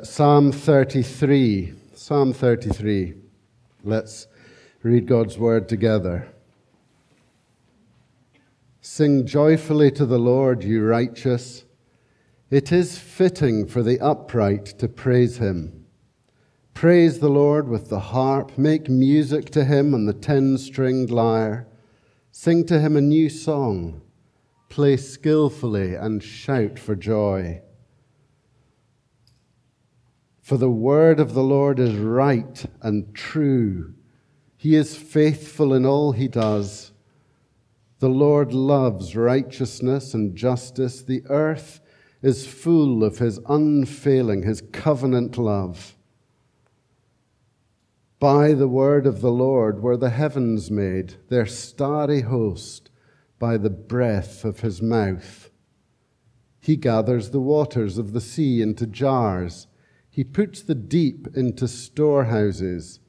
Psalm 0.00 0.52
33. 0.52 1.74
Psalm 1.92 2.32
33. 2.32 3.12
Let's 3.84 4.26
read 4.82 5.06
God's 5.06 5.36
word 5.36 5.68
together. 5.68 6.28
Sing 8.80 9.26
joyfully 9.26 9.90
to 9.90 10.06
the 10.06 10.18
Lord, 10.18 10.64
you 10.64 10.82
righteous. 10.82 11.66
It 12.48 12.72
is 12.72 12.98
fitting 12.98 13.66
for 13.66 13.82
the 13.82 14.00
upright 14.00 14.64
to 14.78 14.88
praise 14.88 15.36
him. 15.36 15.84
Praise 16.72 17.18
the 17.18 17.28
Lord 17.28 17.68
with 17.68 17.90
the 17.90 18.00
harp, 18.00 18.56
make 18.56 18.88
music 18.88 19.50
to 19.50 19.62
him 19.62 19.92
on 19.92 20.06
the 20.06 20.14
ten 20.14 20.56
stringed 20.56 21.10
lyre. 21.10 21.68
Sing 22.30 22.64
to 22.64 22.80
him 22.80 22.96
a 22.96 23.02
new 23.02 23.28
song, 23.28 24.00
play 24.70 24.96
skillfully 24.96 25.94
and 25.94 26.22
shout 26.22 26.78
for 26.78 26.96
joy. 26.96 27.60
For 30.42 30.56
the 30.56 30.70
word 30.70 31.20
of 31.20 31.34
the 31.34 31.42
Lord 31.42 31.78
is 31.78 31.94
right 31.94 32.66
and 32.82 33.14
true. 33.14 33.94
He 34.56 34.74
is 34.74 34.96
faithful 34.96 35.72
in 35.72 35.86
all 35.86 36.12
he 36.12 36.26
does. 36.26 36.92
The 38.00 38.08
Lord 38.08 38.52
loves 38.52 39.14
righteousness 39.14 40.14
and 40.14 40.34
justice. 40.34 41.00
The 41.00 41.22
earth 41.28 41.80
is 42.22 42.46
full 42.46 43.04
of 43.04 43.18
his 43.18 43.38
unfailing, 43.48 44.42
his 44.42 44.62
covenant 44.72 45.38
love. 45.38 45.96
By 48.18 48.52
the 48.52 48.68
word 48.68 49.06
of 49.06 49.20
the 49.20 49.32
Lord 49.32 49.80
were 49.80 49.96
the 49.96 50.10
heavens 50.10 50.70
made, 50.72 51.14
their 51.28 51.46
starry 51.46 52.22
host, 52.22 52.90
by 53.38 53.56
the 53.56 53.70
breath 53.70 54.44
of 54.44 54.60
his 54.60 54.82
mouth. 54.82 55.50
He 56.60 56.76
gathers 56.76 57.30
the 57.30 57.40
waters 57.40 57.96
of 57.98 58.12
the 58.12 58.20
sea 58.20 58.60
into 58.60 58.86
jars 58.86 59.68
he 60.12 60.22
puts 60.22 60.60
the 60.60 60.74
deep 60.74 61.26
into 61.34 61.66
storehouses. 61.66 63.00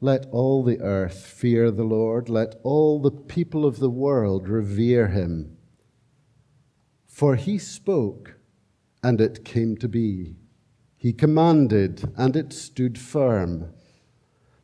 Let 0.00 0.24
all 0.30 0.64
the 0.64 0.80
earth 0.80 1.26
fear 1.26 1.70
the 1.70 1.84
Lord. 1.84 2.30
Let 2.30 2.54
all 2.62 2.98
the 2.98 3.10
people 3.10 3.66
of 3.66 3.78
the 3.78 3.90
world 3.90 4.48
revere 4.48 5.08
him. 5.08 5.58
For 7.06 7.36
he 7.36 7.58
spoke, 7.58 8.36
and 9.02 9.20
it 9.20 9.44
came 9.44 9.76
to 9.76 9.86
be. 9.86 10.36
He 10.96 11.12
commanded, 11.12 12.10
and 12.16 12.36
it 12.36 12.54
stood 12.54 12.96
firm. 12.96 13.74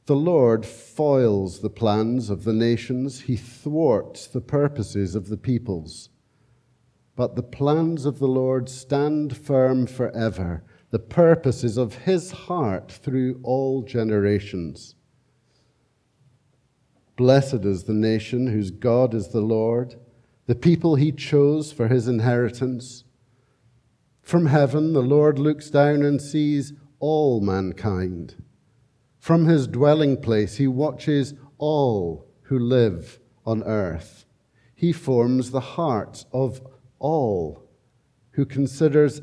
The 0.07 0.17
Lord 0.17 0.65
foils 0.65 1.61
the 1.61 1.69
plans 1.69 2.31
of 2.31 2.45
the 2.45 2.55
nations, 2.55 3.21
he 3.23 3.37
thwarts 3.37 4.27
the 4.27 4.41
purposes 4.41 5.15
of 5.15 5.29
the 5.29 5.37
peoples. 5.37 6.09
But 7.17 7.37
the 7.37 7.43
plans 7.43 8.07
of 8.07 8.19
the 8.19 8.29
Lord 8.29 8.71
stand 8.71 9.37
firm 9.37 9.87
forever 9.87 10.65
the 10.95 10.99
purposes 11.01 11.77
of 11.77 11.93
his 12.05 12.31
heart 12.31 12.93
through 12.93 13.41
all 13.43 13.83
generations. 13.83 14.95
Blessed 17.17 17.65
is 17.65 17.83
the 17.83 17.93
nation 17.93 18.47
whose 18.47 18.71
God 18.71 19.13
is 19.13 19.31
the 19.31 19.41
Lord, 19.41 19.97
the 20.47 20.55
people 20.55 20.95
he 20.95 21.11
chose 21.11 21.73
for 21.73 21.89
his 21.89 22.07
inheritance. 22.07 23.03
From 24.23 24.47
heaven, 24.47 24.93
the 24.93 25.03
Lord 25.03 25.37
looks 25.37 25.69
down 25.69 26.05
and 26.05 26.23
sees 26.23 26.73
all 27.01 27.41
mankind. 27.41 28.41
From 29.19 29.47
his 29.47 29.67
dwelling 29.67 30.23
place, 30.23 30.59
he 30.59 30.69
watches 30.69 31.35
all 31.59 32.25
who 32.43 32.57
live 32.57 33.19
on 33.45 33.65
earth. 33.65 34.27
He 34.77 34.93
forms 34.93 35.51
the 35.51 35.59
hearts 35.59 36.25
of 36.33 36.63
all 37.01 37.69
who 38.35 38.47
considers 38.47 39.23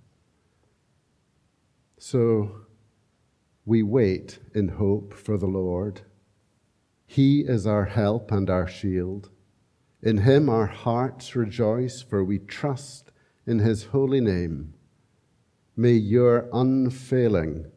So 2.03 2.63
we 3.63 3.83
wait 3.83 4.39
in 4.55 4.69
hope 4.69 5.13
for 5.13 5.37
the 5.37 5.45
Lord. 5.45 6.01
He 7.05 7.41
is 7.41 7.67
our 7.67 7.85
help 7.85 8.31
and 8.31 8.49
our 8.49 8.67
shield. 8.67 9.29
In 10.01 10.17
him 10.17 10.49
our 10.49 10.65
hearts 10.65 11.35
rejoice, 11.35 12.01
for 12.01 12.23
we 12.23 12.39
trust 12.39 13.11
in 13.45 13.59
his 13.59 13.83
holy 13.83 14.19
name. 14.19 14.73
May 15.77 15.93
your 15.93 16.49
unfailing, 16.51 17.67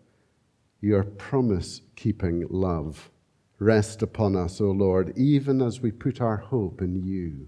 your 0.81 1.05
promise 1.05 1.83
keeping 1.95 2.47
love 2.49 3.11
rest 3.59 4.01
upon 4.01 4.37
us, 4.37 4.59
O 4.59 4.71
Lord, 4.71 5.13
even 5.19 5.61
as 5.61 5.83
we 5.83 5.91
put 5.91 6.23
our 6.23 6.39
hope 6.39 6.81
in 6.81 6.95
you. 6.95 7.47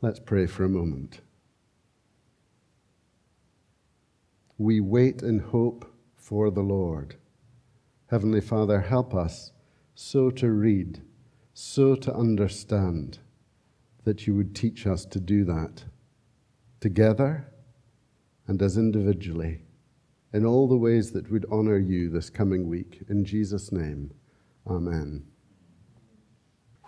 Let's 0.00 0.20
pray 0.20 0.46
for 0.46 0.62
a 0.62 0.68
moment. 0.68 1.20
We 4.60 4.78
wait 4.78 5.22
in 5.22 5.38
hope 5.38 5.90
for 6.16 6.50
the 6.50 6.60
Lord. 6.60 7.16
Heavenly 8.10 8.42
Father, 8.42 8.82
help 8.82 9.14
us 9.14 9.52
so 9.94 10.28
to 10.32 10.50
read, 10.50 11.00
so 11.54 11.94
to 11.94 12.14
understand, 12.14 13.20
that 14.04 14.26
you 14.26 14.34
would 14.34 14.54
teach 14.54 14.86
us 14.86 15.06
to 15.06 15.18
do 15.18 15.44
that 15.44 15.84
together 16.78 17.50
and 18.46 18.60
as 18.60 18.76
individually 18.76 19.62
in 20.34 20.44
all 20.44 20.68
the 20.68 20.76
ways 20.76 21.12
that 21.12 21.30
would 21.30 21.46
honor 21.50 21.78
you 21.78 22.10
this 22.10 22.28
coming 22.28 22.68
week. 22.68 23.02
In 23.08 23.24
Jesus' 23.24 23.72
name, 23.72 24.12
amen. 24.66 25.24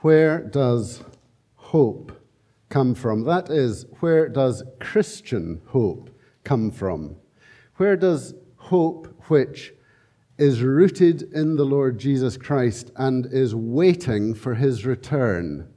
Where 0.02 0.42
does 0.42 1.02
hope 1.54 2.12
come 2.68 2.94
from? 2.94 3.24
That 3.24 3.48
is, 3.48 3.86
where 4.00 4.28
does 4.28 4.62
Christian 4.78 5.62
hope 5.68 6.10
come 6.44 6.70
from? 6.70 7.16
Where 7.76 7.96
does 7.96 8.34
hope, 8.56 9.08
which 9.28 9.72
is 10.38 10.62
rooted 10.62 11.22
in 11.32 11.56
the 11.56 11.64
Lord 11.64 11.98
Jesus 11.98 12.36
Christ 12.36 12.90
and 12.96 13.26
is 13.26 13.54
waiting 13.54 14.34
for 14.34 14.54
his 14.54 14.86
return, 14.86 15.68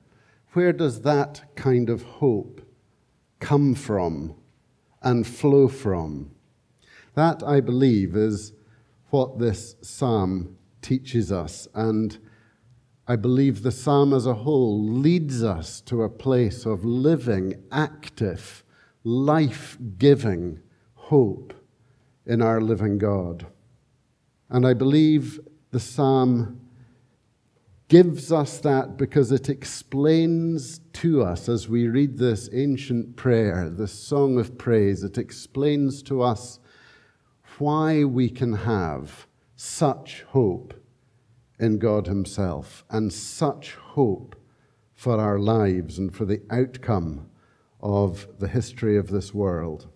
where 0.54 0.74
does 0.74 1.02
that 1.02 1.56
kind 1.56 1.90
of 1.90 2.04
hope 2.04 2.62
come 3.40 3.76
from 3.76 4.36
and 5.02 5.26
flow 5.28 5.68
from? 5.68 6.32
That, 7.16 7.44
I 7.44 7.62
believe, 7.62 8.16
is 8.16 8.54
what 9.10 9.40
this 9.40 9.76
psalm 9.82 10.58
teaches 10.82 11.32
us. 11.32 11.68
And 11.74 12.18
I 13.08 13.16
believe 13.16 13.62
the 13.62 13.72
psalm 13.72 14.14
as 14.14 14.26
a 14.26 14.34
whole 14.34 14.84
leads 14.84 15.44
us 15.44 15.82
to 15.82 16.04
a 16.04 16.10
place 16.10 16.66
of 16.66 16.84
living, 16.84 17.64
active, 17.72 18.64
life 19.04 19.78
giving 19.98 20.60
hope 20.94 21.54
in 22.26 22.42
our 22.42 22.62
living 22.62 22.98
God. 22.98 23.46
And 24.50 24.66
I 24.66 24.74
believe 24.74 25.40
the 25.72 25.80
psalm 25.80 26.62
gives 27.88 28.32
us 28.32 28.60
that 28.60 28.98
because 28.98 29.32
it 29.32 29.48
explains 29.50 30.80
to 30.94 31.22
us 31.22 31.48
as 31.48 31.70
we 31.70 31.88
read 31.88 32.18
this 32.18 32.50
ancient 32.52 33.16
prayer, 33.16 33.70
this 33.70 33.92
song 33.92 34.40
of 34.40 34.58
praise, 34.58 35.04
it 35.04 35.18
explains 35.18 36.02
to 36.04 36.22
us 36.22 36.60
why 37.60 38.04
we 38.04 38.30
can 38.30 38.54
have 38.54 39.28
such 39.56 40.24
hope 40.30 40.74
in 41.60 41.78
God 41.78 42.08
Himself 42.08 42.84
and 42.90 43.14
such 43.14 43.76
hope 43.76 44.36
for 44.94 45.20
our 45.20 45.40
lives 45.40 46.00
and 46.00 46.14
for 46.14 46.26
the 46.26 46.42
outcome 46.50 47.30
of 47.82 48.28
the 48.40 48.48
history 48.48 48.98
of 48.98 49.10
this 49.10 49.34
world. 49.34 49.88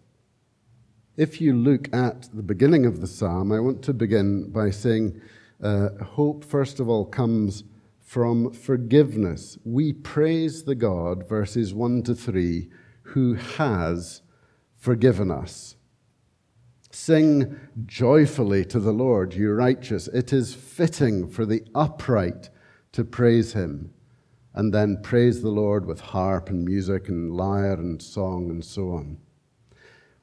If 1.19 1.41
you 1.41 1.53
look 1.53 1.93
at 1.93 2.29
the 2.33 2.41
beginning 2.41 2.85
of 2.85 3.01
the 3.01 3.07
psalm, 3.07 3.51
I 3.51 3.59
want 3.59 3.83
to 3.83 3.93
begin 3.93 4.49
by 4.51 4.69
saying 4.69 5.19
uh, 5.61 5.89
hope, 6.01 6.45
first 6.45 6.79
of 6.79 6.87
all, 6.87 7.03
comes 7.03 7.65
from 7.99 8.53
forgiveness. 8.53 9.57
We 9.65 9.91
praise 9.91 10.63
the 10.63 10.75
God, 10.75 11.27
verses 11.27 11.73
1 11.73 12.03
to 12.03 12.15
3, 12.15 12.69
who 13.01 13.33
has 13.33 14.21
forgiven 14.77 15.29
us. 15.29 15.75
Sing 16.89 17.59
joyfully 17.85 18.63
to 18.63 18.79
the 18.79 18.93
Lord, 18.93 19.33
you 19.33 19.51
righteous. 19.51 20.07
It 20.07 20.31
is 20.31 20.53
fitting 20.53 21.27
for 21.27 21.45
the 21.45 21.65
upright 21.75 22.49
to 22.93 23.03
praise 23.03 23.51
him. 23.51 23.93
And 24.53 24.73
then 24.73 25.01
praise 25.03 25.41
the 25.41 25.49
Lord 25.49 25.85
with 25.85 25.99
harp 25.99 26.49
and 26.49 26.63
music 26.63 27.09
and 27.09 27.35
lyre 27.35 27.73
and 27.73 28.01
song 28.01 28.49
and 28.49 28.63
so 28.63 28.91
on. 28.91 29.17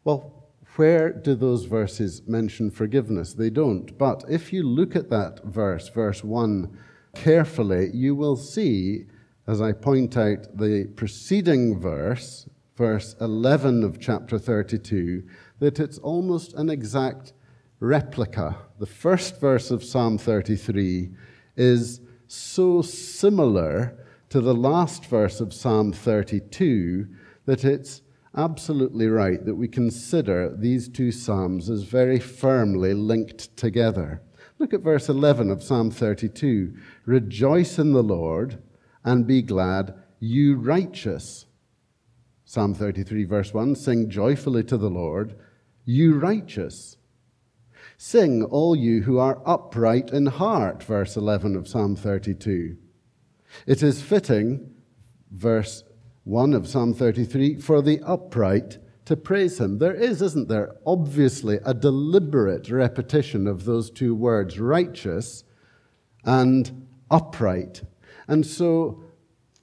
Well, 0.02 0.35
Where 0.76 1.10
do 1.10 1.34
those 1.34 1.64
verses 1.64 2.22
mention 2.26 2.70
forgiveness? 2.70 3.32
They 3.32 3.48
don't. 3.48 3.96
But 3.96 4.24
if 4.28 4.52
you 4.52 4.62
look 4.62 4.94
at 4.94 5.08
that 5.08 5.42
verse, 5.44 5.88
verse 5.88 6.22
1, 6.22 6.78
carefully, 7.14 7.90
you 7.94 8.14
will 8.14 8.36
see, 8.36 9.06
as 9.46 9.62
I 9.62 9.72
point 9.72 10.18
out 10.18 10.56
the 10.56 10.84
preceding 10.94 11.80
verse, 11.80 12.46
verse 12.76 13.16
11 13.22 13.84
of 13.84 13.98
chapter 13.98 14.38
32, 14.38 15.22
that 15.60 15.80
it's 15.80 15.96
almost 15.98 16.52
an 16.54 16.68
exact 16.68 17.32
replica. 17.80 18.56
The 18.78 18.86
first 18.86 19.40
verse 19.40 19.70
of 19.70 19.82
Psalm 19.82 20.18
33 20.18 21.10
is 21.56 22.02
so 22.26 22.82
similar 22.82 23.96
to 24.28 24.42
the 24.42 24.54
last 24.54 25.06
verse 25.06 25.40
of 25.40 25.54
Psalm 25.54 25.92
32 25.92 27.06
that 27.46 27.64
it's 27.64 28.02
absolutely 28.36 29.08
right 29.08 29.44
that 29.44 29.54
we 29.54 29.68
consider 29.68 30.54
these 30.56 30.88
two 30.88 31.10
Psalms 31.10 31.70
as 31.70 31.82
very 31.82 32.20
firmly 32.20 32.94
linked 32.94 33.56
together. 33.56 34.22
Look 34.58 34.72
at 34.72 34.82
verse 34.82 35.08
11 35.08 35.50
of 35.50 35.62
Psalm 35.62 35.90
32 35.90 36.74
Rejoice 37.04 37.78
in 37.78 37.92
the 37.92 38.02
Lord 38.02 38.62
and 39.04 39.26
be 39.26 39.42
glad, 39.42 39.94
you 40.20 40.56
righteous. 40.56 41.46
Psalm 42.44 42.74
33, 42.74 43.24
verse 43.24 43.54
1 43.54 43.74
Sing 43.74 44.10
joyfully 44.10 44.64
to 44.64 44.76
the 44.76 44.90
Lord, 44.90 45.34
you 45.84 46.18
righteous. 46.18 46.96
Sing, 47.98 48.44
all 48.44 48.76
you 48.76 49.02
who 49.02 49.18
are 49.18 49.42
upright 49.46 50.10
in 50.10 50.26
heart, 50.26 50.82
verse 50.82 51.16
11 51.16 51.56
of 51.56 51.66
Psalm 51.66 51.96
32. 51.96 52.76
It 53.66 53.82
is 53.82 54.02
fitting, 54.02 54.74
verse 55.30 55.84
1 56.26 56.54
of 56.54 56.66
Psalm 56.66 56.92
33, 56.92 57.60
for 57.60 57.80
the 57.80 58.00
upright 58.04 58.78
to 59.04 59.16
praise 59.16 59.60
him. 59.60 59.78
There 59.78 59.94
is, 59.94 60.20
isn't 60.20 60.48
there, 60.48 60.74
obviously 60.84 61.60
a 61.64 61.72
deliberate 61.72 62.68
repetition 62.68 63.46
of 63.46 63.64
those 63.64 63.92
two 63.92 64.12
words, 64.12 64.58
righteous 64.58 65.44
and 66.24 66.88
upright. 67.12 67.82
And 68.26 68.44
so 68.44 69.04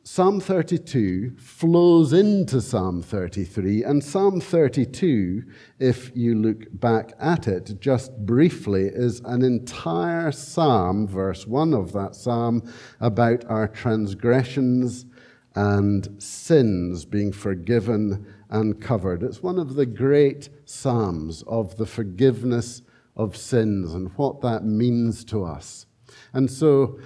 Psalm 0.03 0.39
32 0.39 1.35
flows 1.37 2.13
into 2.13 2.61
Psalm 2.61 3.01
33, 3.01 3.83
and 3.83 4.01
Psalm 4.01 4.39
32, 4.39 5.43
if 5.79 6.15
you 6.15 6.33
look 6.33 6.63
back 6.79 7.11
at 7.19 7.45
it 7.45 7.81
just 7.81 8.17
briefly, 8.25 8.83
is 8.85 9.19
an 9.25 9.43
entire 9.43 10.31
psalm, 10.31 11.07
verse 11.07 11.45
1 11.45 11.73
of 11.73 11.91
that 11.91 12.15
psalm, 12.15 12.63
about 13.01 13.43
our 13.49 13.67
transgressions 13.67 15.05
and 15.55 16.21
sins 16.21 17.05
being 17.05 17.31
forgiven 17.31 18.25
and 18.49 18.81
covered. 18.81 19.23
It's 19.23 19.43
one 19.43 19.59
of 19.59 19.75
the 19.75 19.85
great 19.85 20.49
psalms 20.65 21.43
of 21.43 21.77
the 21.77 21.85
forgiveness 21.85 22.81
of 23.15 23.37
sins 23.37 23.93
and 23.93 24.09
what 24.15 24.41
that 24.41 24.63
means 24.63 25.23
to 25.25 25.43
us. 25.43 25.85
And 26.33 26.49
so, 26.49 26.99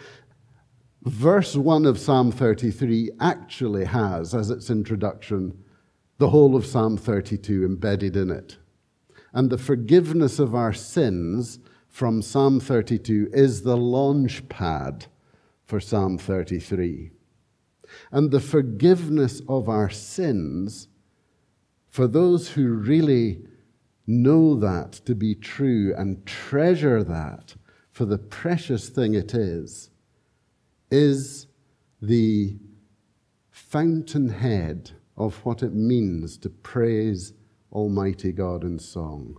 verse 1.03 1.55
1 1.55 1.85
of 1.85 1.99
Psalm 1.99 2.31
33 2.31 3.11
actually 3.19 3.85
has, 3.85 4.33
as 4.33 4.49
its 4.49 4.69
introduction, 4.69 5.63
the 6.17 6.29
whole 6.29 6.55
of 6.55 6.65
Psalm 6.65 6.97
32 6.97 7.65
embedded 7.65 8.15
in 8.15 8.31
it. 8.31 8.57
And 9.33 9.49
the 9.49 9.57
forgiveness 9.57 10.39
of 10.39 10.55
our 10.55 10.73
sins 10.73 11.59
from 11.89 12.21
Psalm 12.21 12.59
32 12.59 13.29
is 13.33 13.63
the 13.63 13.77
launch 13.77 14.47
pad 14.49 15.07
for 15.65 15.79
Psalm 15.79 16.17
33. 16.17 17.11
And 18.11 18.31
the 18.31 18.39
forgiveness 18.39 19.41
of 19.47 19.69
our 19.69 19.89
sins, 19.89 20.87
for 21.89 22.07
those 22.07 22.49
who 22.49 22.73
really 22.73 23.45
know 24.05 24.55
that 24.55 24.93
to 24.93 25.15
be 25.15 25.35
true 25.35 25.93
and 25.97 26.25
treasure 26.25 27.03
that 27.03 27.55
for 27.91 28.05
the 28.05 28.17
precious 28.17 28.89
thing 28.89 29.13
it 29.13 29.33
is, 29.33 29.89
is 30.89 31.47
the 32.01 32.57
fountainhead 33.49 34.91
of 35.17 35.43
what 35.43 35.63
it 35.63 35.73
means 35.73 36.37
to 36.37 36.49
praise 36.49 37.33
Almighty 37.71 38.31
God 38.31 38.63
in 38.63 38.79
song. 38.79 39.37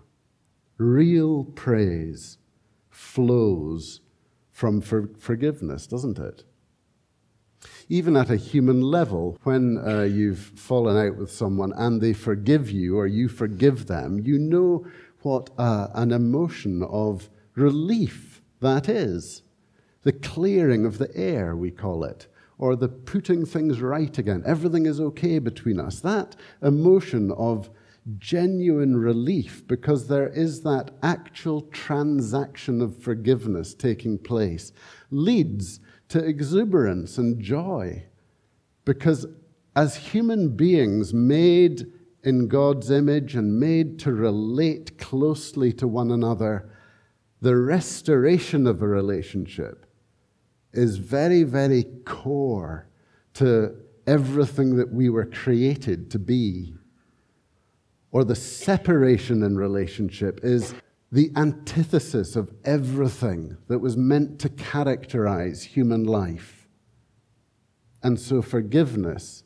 Real 0.76 1.44
praise 1.44 2.38
flows 2.90 4.00
from 4.50 4.80
for- 4.80 5.10
forgiveness, 5.18 5.86
doesn't 5.86 6.18
it? 6.18 6.44
Even 7.88 8.16
at 8.16 8.30
a 8.30 8.36
human 8.36 8.82
level, 8.82 9.38
when 9.44 9.78
uh, 9.78 10.02
you've 10.02 10.38
fallen 10.38 10.96
out 10.96 11.16
with 11.16 11.30
someone 11.30 11.72
and 11.76 12.00
they 12.00 12.12
forgive 12.12 12.70
you 12.70 12.98
or 12.98 13.06
you 13.06 13.28
forgive 13.28 13.86
them, 13.86 14.20
you 14.24 14.38
know 14.38 14.86
what 15.22 15.50
uh, 15.58 15.88
an 15.94 16.12
emotion 16.12 16.82
of 16.82 17.30
relief 17.54 18.42
that 18.60 18.88
is 18.88 19.42
the 20.02 20.12
clearing 20.12 20.86
of 20.86 20.98
the 20.98 21.14
air, 21.16 21.56
we 21.56 21.70
call 21.70 22.04
it, 22.04 22.26
or 22.58 22.76
the 22.76 22.88
putting 22.88 23.44
things 23.44 23.80
right 23.80 24.16
again. 24.18 24.42
Everything 24.46 24.86
is 24.86 25.00
okay 25.00 25.38
between 25.38 25.80
us. 25.80 26.00
That 26.00 26.36
emotion 26.62 27.32
of 27.32 27.70
genuine 28.16 28.96
relief 28.96 29.62
because 29.66 30.08
there 30.08 30.28
is 30.28 30.62
that 30.62 30.92
actual 31.02 31.62
transaction 31.72 32.80
of 32.80 32.96
forgiveness 32.96 33.74
taking 33.74 34.16
place 34.16 34.72
leads 35.10 35.80
to 36.08 36.24
exuberance 36.24 37.18
and 37.18 37.40
joy. 37.40 38.04
Because 38.84 39.26
as 39.76 39.96
human 39.96 40.56
beings 40.56 41.12
made 41.12 41.86
in 42.24 42.48
God's 42.48 42.90
image 42.90 43.34
and 43.34 43.60
made 43.60 43.98
to 44.00 44.12
relate 44.12 44.98
closely 44.98 45.72
to 45.74 45.86
one 45.86 46.10
another, 46.10 46.70
the 47.40 47.56
restoration 47.56 48.66
of 48.66 48.82
a 48.82 48.88
relationship 48.88 49.86
is 50.72 50.96
very, 50.96 51.42
very 51.44 51.84
core 52.04 52.88
to 53.34 53.74
everything 54.06 54.76
that 54.76 54.92
we 54.92 55.08
were 55.08 55.26
created 55.26 56.10
to 56.10 56.18
be. 56.18 56.74
Or 58.10 58.24
the 58.24 58.34
separation 58.34 59.42
in 59.42 59.56
relationship 59.56 60.40
is 60.42 60.74
the 61.10 61.30
antithesis 61.36 62.36
of 62.36 62.52
everything 62.64 63.56
that 63.68 63.78
was 63.78 63.96
meant 63.96 64.38
to 64.40 64.48
characterize 64.50 65.62
human 65.62 66.04
life. 66.04 66.68
And 68.02 68.20
so, 68.20 68.42
forgiveness, 68.42 69.44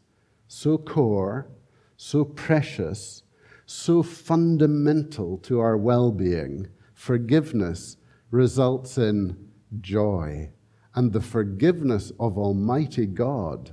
so 0.49 0.77
core, 0.77 1.49
so 1.97 2.25
precious, 2.25 3.23
so 3.65 4.03
fundamental 4.03 5.39
to 5.39 5.61
our 5.61 5.77
well 5.77 6.11
being, 6.11 6.69
forgiveness 6.95 7.97
results 8.31 8.99
in 8.99 9.37
joy 9.81 10.51
and 10.95 11.13
the 11.13 11.21
forgiveness 11.21 12.13
of 12.19 12.37
Almighty 12.37 13.07
God 13.07 13.73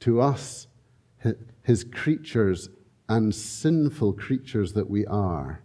to 0.00 0.20
us, 0.20 0.66
His 1.62 1.84
creatures 1.84 2.70
and 3.08 3.34
sinful 3.34 4.14
creatures 4.14 4.72
that 4.72 4.88
we 4.88 5.06
are, 5.06 5.62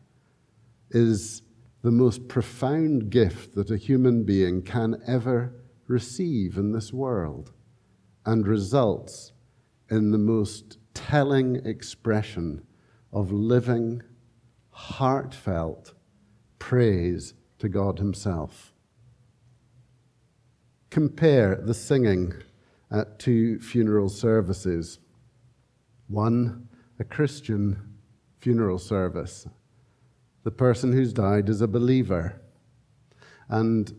is 0.92 1.42
the 1.86 1.92
most 1.92 2.28
profound 2.28 3.12
gift 3.12 3.54
that 3.54 3.70
a 3.70 3.78
human 3.78 4.24
being 4.24 4.60
can 4.60 5.00
ever 5.06 5.54
receive 5.86 6.58
in 6.58 6.72
this 6.72 6.92
world 6.92 7.52
and 8.26 8.48
results 8.48 9.34
in 9.92 10.10
the 10.10 10.18
most 10.18 10.80
telling 10.96 11.58
expression 11.58 12.60
of 13.14 13.32
living, 13.32 14.02
heartfelt 14.72 15.94
praise 16.58 17.36
to 17.60 17.70
God 17.70 18.00
Himself. 18.00 18.74
Compare 20.90 21.62
the 21.68 21.76
singing 21.76 22.34
at 22.90 23.20
two 23.20 23.60
funeral 23.60 24.10
services. 24.10 24.98
One, 26.08 26.68
a 26.98 27.04
Christian 27.04 28.00
funeral 28.40 28.80
service. 28.80 29.48
The 30.46 30.52
person 30.52 30.94
who's 30.94 31.12
died 31.12 31.50
is 31.50 31.60
a 31.60 31.68
believer. 31.68 32.42
And 33.50 33.94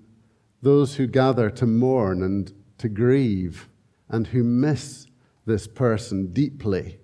those 0.62 0.96
who 0.96 1.06
gather 1.06 1.50
to 1.50 1.66
mourn 1.66 2.22
and 2.22 2.50
to 2.78 2.88
grieve 2.88 3.68
and 4.08 4.28
who 4.28 4.42
miss 4.42 5.06
this 5.44 5.66
person 5.66 6.32
deeply 6.32 7.00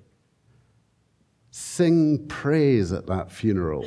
sing 1.53 2.27
praise 2.29 2.93
at 2.93 3.07
that 3.07 3.31
funeral 3.31 3.87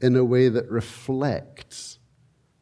in 0.00 0.16
a 0.16 0.24
way 0.24 0.48
that 0.48 0.68
reflects 0.68 2.00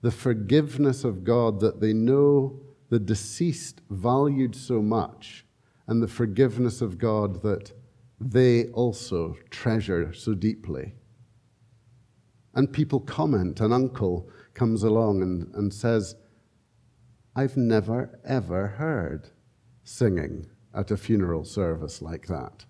the 0.02 0.10
forgiveness 0.10 1.04
of 1.04 1.24
God 1.24 1.60
that 1.60 1.80
they 1.80 1.94
know 1.94 2.60
the 2.90 2.98
deceased 2.98 3.80
valued 3.90 4.54
so 4.54 4.80
much, 4.80 5.44
and 5.88 6.02
the 6.02 6.08
forgiveness 6.08 6.80
of 6.80 6.98
God 6.98 7.42
that 7.42 7.72
they 8.20 8.66
also 8.66 9.36
treasure 9.50 10.12
so 10.12 10.34
deeply. 10.34 10.94
And 12.56 12.72
people 12.72 13.00
comment, 13.00 13.60
an 13.60 13.72
uncle 13.72 14.28
comes 14.54 14.82
along 14.82 15.22
and, 15.22 15.54
and 15.54 15.72
says, 15.72 16.16
I've 17.36 17.56
never, 17.56 18.18
ever 18.24 18.66
heard 18.66 19.28
singing 19.84 20.46
at 20.74 20.90
a 20.90 20.96
funeral 20.96 21.44
service 21.44 22.00
like 22.00 22.26
that. 22.28 22.64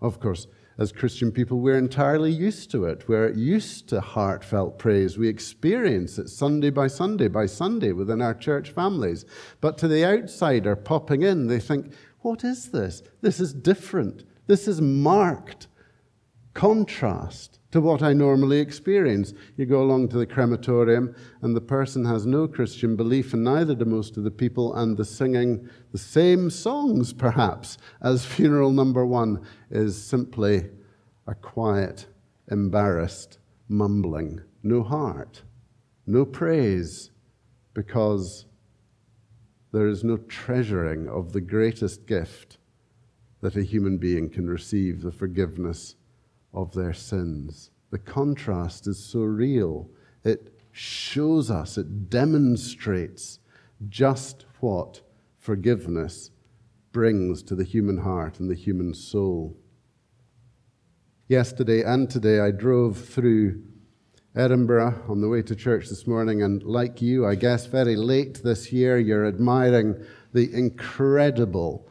Of 0.00 0.20
course, 0.20 0.46
as 0.78 0.90
Christian 0.90 1.32
people, 1.32 1.58
we're 1.58 1.76
entirely 1.76 2.32
used 2.32 2.70
to 2.70 2.86
it. 2.86 3.08
We're 3.08 3.32
used 3.32 3.88
to 3.90 4.00
heartfelt 4.00 4.78
praise. 4.78 5.18
We 5.18 5.28
experience 5.28 6.18
it 6.18 6.28
Sunday 6.28 6.70
by 6.70 6.86
Sunday 6.86 7.28
by 7.28 7.44
Sunday 7.44 7.92
within 7.92 8.22
our 8.22 8.34
church 8.34 8.70
families. 8.70 9.26
But 9.60 9.76
to 9.78 9.88
the 9.88 10.06
outsider 10.06 10.76
popping 10.76 11.22
in, 11.22 11.46
they 11.46 11.60
think, 11.60 11.92
what 12.20 12.42
is 12.42 12.70
this? 12.70 13.02
This 13.20 13.38
is 13.38 13.52
different. 13.52 14.24
This 14.46 14.66
is 14.66 14.80
marked 14.80 15.66
contrast 16.54 17.57
to 17.70 17.80
what 17.80 18.02
I 18.02 18.12
normally 18.12 18.60
experience. 18.60 19.34
You 19.56 19.66
go 19.66 19.82
along 19.82 20.08
to 20.08 20.18
the 20.18 20.26
crematorium, 20.26 21.14
and 21.42 21.54
the 21.54 21.60
person 21.60 22.04
has 22.06 22.24
no 22.24 22.48
Christian 22.48 22.96
belief, 22.96 23.34
and 23.34 23.44
neither 23.44 23.74
do 23.74 23.84
most 23.84 24.16
of 24.16 24.24
the 24.24 24.30
people, 24.30 24.74
and 24.74 24.96
the 24.96 25.04
singing 25.04 25.68
the 25.92 25.98
same 25.98 26.50
songs, 26.50 27.12
perhaps, 27.12 27.76
as 28.00 28.24
funeral 28.24 28.72
number 28.72 29.04
one 29.04 29.44
is 29.70 30.02
simply 30.02 30.70
a 31.26 31.34
quiet, 31.34 32.06
embarrassed 32.50 33.38
mumbling. 33.68 34.40
No 34.62 34.82
heart, 34.82 35.42
no 36.06 36.24
praise, 36.24 37.10
because 37.74 38.46
there 39.72 39.86
is 39.86 40.02
no 40.02 40.16
treasuring 40.16 41.06
of 41.08 41.32
the 41.32 41.40
greatest 41.40 42.06
gift 42.06 42.56
that 43.40 43.56
a 43.56 43.62
human 43.62 43.98
being 43.98 44.30
can 44.30 44.48
receive 44.48 45.02
the 45.02 45.12
forgiveness 45.12 45.94
of 46.52 46.72
their 46.74 46.92
sins. 46.92 47.70
The 47.90 47.98
contrast 47.98 48.86
is 48.86 48.98
so 49.02 49.20
real. 49.20 49.90
It 50.24 50.52
shows 50.72 51.50
us, 51.50 51.78
it 51.78 52.10
demonstrates 52.10 53.38
just 53.88 54.44
what 54.60 55.00
forgiveness 55.36 56.30
brings 56.92 57.42
to 57.44 57.54
the 57.54 57.64
human 57.64 57.98
heart 57.98 58.40
and 58.40 58.50
the 58.50 58.54
human 58.54 58.94
soul. 58.94 59.56
Yesterday 61.28 61.82
and 61.82 62.08
today, 62.10 62.40
I 62.40 62.50
drove 62.50 62.98
through 62.98 63.62
Edinburgh 64.34 65.02
on 65.08 65.20
the 65.20 65.28
way 65.28 65.42
to 65.42 65.54
church 65.54 65.88
this 65.88 66.06
morning, 66.06 66.42
and 66.42 66.62
like 66.62 67.02
you, 67.02 67.26
I 67.26 67.34
guess 67.34 67.66
very 67.66 67.96
late 67.96 68.42
this 68.42 68.72
year, 68.72 68.98
you're 68.98 69.26
admiring 69.26 70.04
the 70.32 70.52
incredible 70.54 71.88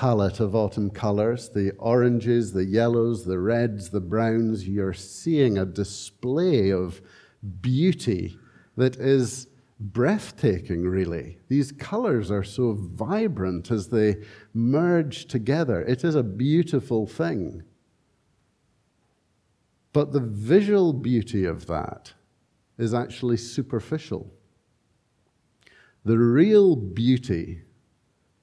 palette 0.00 0.40
of 0.40 0.56
autumn 0.56 0.88
colors 0.88 1.50
the 1.50 1.72
oranges, 1.72 2.54
the 2.54 2.64
yellows, 2.64 3.26
the 3.26 3.38
reds, 3.38 3.90
the 3.90 4.00
browns. 4.00 4.66
You're 4.66 4.94
seeing 4.94 5.58
a 5.58 5.66
display 5.66 6.72
of 6.72 7.02
beauty 7.60 8.38
that 8.78 8.96
is 8.96 9.48
breathtaking, 9.78 10.84
really. 10.84 11.36
These 11.48 11.72
colors 11.72 12.30
are 12.30 12.42
so 12.42 12.72
vibrant 12.72 13.70
as 13.70 13.90
they 13.90 14.24
merge 14.54 15.26
together. 15.26 15.82
It 15.82 16.02
is 16.02 16.14
a 16.14 16.22
beautiful 16.22 17.06
thing. 17.06 17.62
But 19.92 20.12
the 20.12 20.20
visual 20.20 20.94
beauty 20.94 21.44
of 21.44 21.66
that 21.66 22.14
is 22.78 22.94
actually 22.94 23.36
superficial. 23.36 24.32
The 26.06 26.16
real 26.16 26.74
beauty 26.74 27.64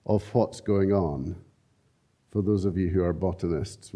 of 0.05 0.23
what's 0.35 0.61
going 0.61 0.93
on 0.93 1.35
for 2.31 2.41
those 2.41 2.65
of 2.65 2.77
you 2.77 2.89
who 2.89 3.03
are 3.03 3.13
botanists, 3.13 3.93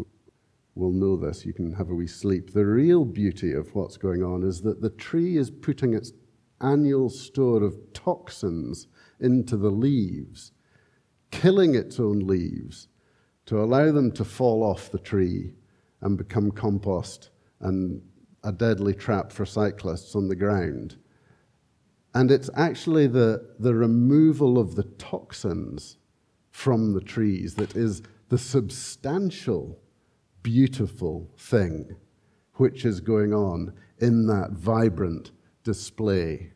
will 0.74 0.92
know 0.92 1.16
this. 1.16 1.44
You 1.44 1.52
can 1.52 1.72
have 1.74 1.90
a 1.90 1.94
wee 1.94 2.06
sleep. 2.06 2.52
The 2.52 2.64
real 2.64 3.04
beauty 3.04 3.52
of 3.52 3.74
what's 3.74 3.96
going 3.96 4.22
on 4.22 4.42
is 4.42 4.62
that 4.62 4.80
the 4.80 4.90
tree 4.90 5.36
is 5.36 5.50
putting 5.50 5.94
its 5.94 6.12
annual 6.60 7.10
store 7.10 7.62
of 7.62 7.76
toxins 7.92 8.86
into 9.20 9.56
the 9.56 9.70
leaves, 9.70 10.52
killing 11.30 11.74
its 11.74 12.00
own 12.00 12.20
leaves 12.20 12.88
to 13.46 13.60
allow 13.60 13.90
them 13.92 14.12
to 14.12 14.24
fall 14.24 14.62
off 14.62 14.90
the 14.90 14.98
tree 14.98 15.52
and 16.00 16.16
become 16.16 16.50
compost 16.50 17.30
and 17.60 18.00
a 18.44 18.52
deadly 18.52 18.94
trap 18.94 19.30
for 19.30 19.44
cyclists 19.44 20.14
on 20.16 20.28
the 20.28 20.36
ground. 20.36 20.96
And 22.14 22.30
it's 22.30 22.50
actually 22.56 23.06
the, 23.06 23.54
the 23.58 23.74
removal 23.74 24.58
of 24.58 24.74
the 24.74 24.82
toxins 24.82 25.96
from 26.50 26.92
the 26.92 27.00
trees 27.00 27.54
that 27.54 27.74
is 27.74 28.02
the 28.32 28.38
substantial, 28.38 29.78
beautiful 30.42 31.30
thing 31.36 31.94
which 32.54 32.86
is 32.86 32.98
going 32.98 33.34
on 33.34 33.70
in 33.98 34.26
that 34.26 34.52
vibrant 34.52 35.30
display. 35.64 36.50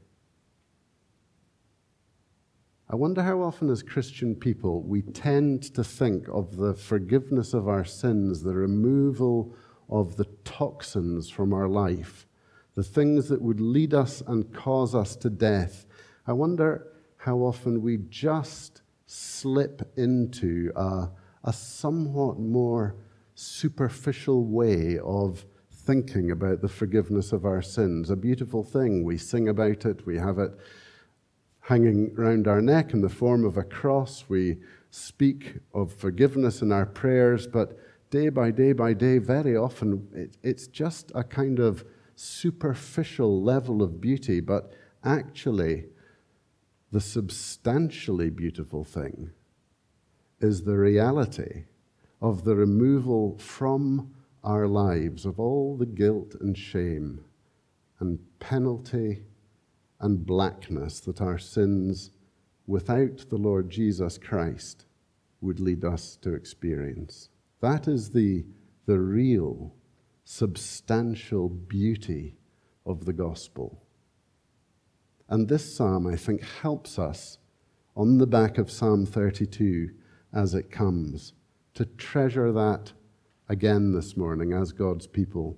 I 2.88 2.97
wonder 2.97 3.23
how 3.23 3.42
often, 3.42 3.68
as 3.68 3.83
Christian 3.83 4.35
people, 4.35 4.85
we 4.85 5.02
tend 5.02 5.64
to 5.75 5.85
think 5.85 6.26
of 6.28 6.56
the 6.56 6.73
forgiveness 6.73 7.52
of 7.52 7.68
our 7.68 7.85
sins, 7.85 8.42
the 8.42 8.54
removal 8.54 9.54
of 9.90 10.16
the 10.16 10.28
toxins 10.45 11.28
from 11.28 11.52
our 11.52 11.68
life, 11.68 12.26
the 12.75 12.83
things 12.83 13.28
that 13.28 13.42
would 13.42 13.61
lead 13.61 13.92
us 13.92 14.23
and 14.26 14.50
cause 14.54 14.95
us 14.95 15.14
to 15.16 15.28
death. 15.28 15.85
I 16.26 16.33
wonder 16.33 16.87
how 17.18 17.37
often 17.40 17.83
we 17.83 17.99
just 18.09 18.80
slip 19.04 19.92
into 19.99 20.73
a 20.75 21.11
a 21.47 21.53
somewhat 21.53 22.38
more 22.38 22.97
superficial 23.35 24.45
way 24.45 24.99
of 24.99 25.47
thinking 25.71 26.33
about 26.33 26.61
the 26.61 26.69
forgiveness 26.69 27.33
of 27.33 27.45
our 27.45 27.62
sins. 27.62 28.11
A 28.11 28.17
beautiful 28.17 28.65
thing. 28.65 29.05
We 29.05 29.17
sing 29.17 29.49
about 29.49 29.87
it, 29.87 30.05
we 30.05 30.19
have 30.19 30.38
it 30.38 30.50
hanging 31.61 32.15
round 32.15 32.47
our 32.47 32.61
neck 32.61 32.93
in 32.93 33.00
the 33.00 33.09
form 33.09 33.45
of 33.45 33.57
a 33.57 33.62
cross. 33.62 34.25
We 34.29 34.59
speak 34.91 35.59
of 35.75 35.93
forgiveness 35.93 36.62
in 36.62 36.73
our 36.73 36.87
prayers, 36.87 37.47
but 37.47 37.79
day 38.11 38.29
by 38.29 38.50
day 38.50 38.73
by 38.73 38.93
day, 38.93 39.19
very 39.19 39.57
often 39.57 40.09
it, 40.12 40.37
it's 40.43 40.67
just 40.67 41.12
a 41.15 41.25
kind 41.25 41.59
of 41.59 41.85
superficial 42.17 43.43
level 43.43 43.83
of 43.83 44.00
beauty, 44.00 44.41
but 44.41 44.73
actually, 45.05 45.87
the 46.93 47.00
substantially 47.00 48.31
beautiful 48.31 48.85
thing 48.85 49.31
is 50.40 50.62
the 50.62 50.76
reality 50.76 51.64
of 52.21 52.45
the 52.45 52.55
removal 52.55 53.37
from 53.38 54.14
our 54.45 54.66
lives 54.66 55.25
of 55.25 55.40
all 55.40 55.76
the 55.76 55.87
guilt 55.87 56.35
and 56.40 56.57
shame 56.57 57.25
and 58.00 58.19
penalty 58.38 59.23
and 60.00 60.26
blackness 60.26 61.00
that 61.00 61.21
our 61.21 61.38
sins 61.38 62.11
without 62.66 63.28
the 63.28 63.37
Lord 63.37 63.71
Jesus 63.71 64.19
Christ 64.19 64.87
would 65.40 65.61
lead 65.61 65.85
us 65.85 66.16
to 66.23 66.35
experience. 66.35 67.31
That 67.61 67.88
is 67.88 68.11
the, 68.11 68.45
the 68.87 68.99
real, 68.99 69.75
substantial 70.25 71.49
beauty 71.49 72.37
of 72.85 73.05
the 73.05 73.12
gospel. 73.12 73.83
And 75.28 75.49
this 75.49 75.76
psalm, 75.76 76.07
I 76.07 76.16
think, 76.16 76.43
helps 76.43 76.99
us 76.99 77.38
on 77.97 78.19
the 78.19 78.26
back 78.26 78.59
of 78.59 78.71
Psalm 78.71 79.07
32 79.07 79.90
as 80.37 80.55
it 80.55 80.71
comes, 80.71 81.33
to 81.73 81.87
treasure 81.87 82.52
that 82.52 82.93
again 83.49 83.93
this 83.93 84.19
morning 84.19 84.52
as 84.52 84.71
God's 84.71 85.07
people 85.07 85.57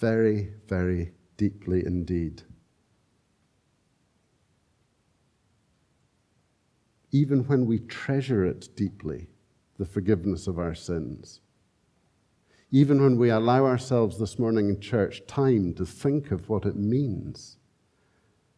very, 0.00 0.52
very 0.66 1.12
deeply 1.36 1.86
indeed. 1.86 2.42
Even 7.12 7.46
when 7.46 7.64
we 7.64 7.78
treasure 7.78 8.44
it 8.44 8.74
deeply, 8.74 9.28
the 9.78 9.84
forgiveness 9.84 10.48
of 10.48 10.58
our 10.58 10.74
sins. 10.74 11.40
Even 12.72 13.00
when 13.00 13.16
we 13.16 13.30
allow 13.30 13.64
ourselves 13.64 14.18
this 14.18 14.36
morning 14.36 14.68
in 14.68 14.80
church 14.80 15.24
time 15.28 15.74
to 15.74 15.86
think 15.86 16.32
of 16.32 16.48
what 16.48 16.64
it 16.64 16.74
means 16.74 17.58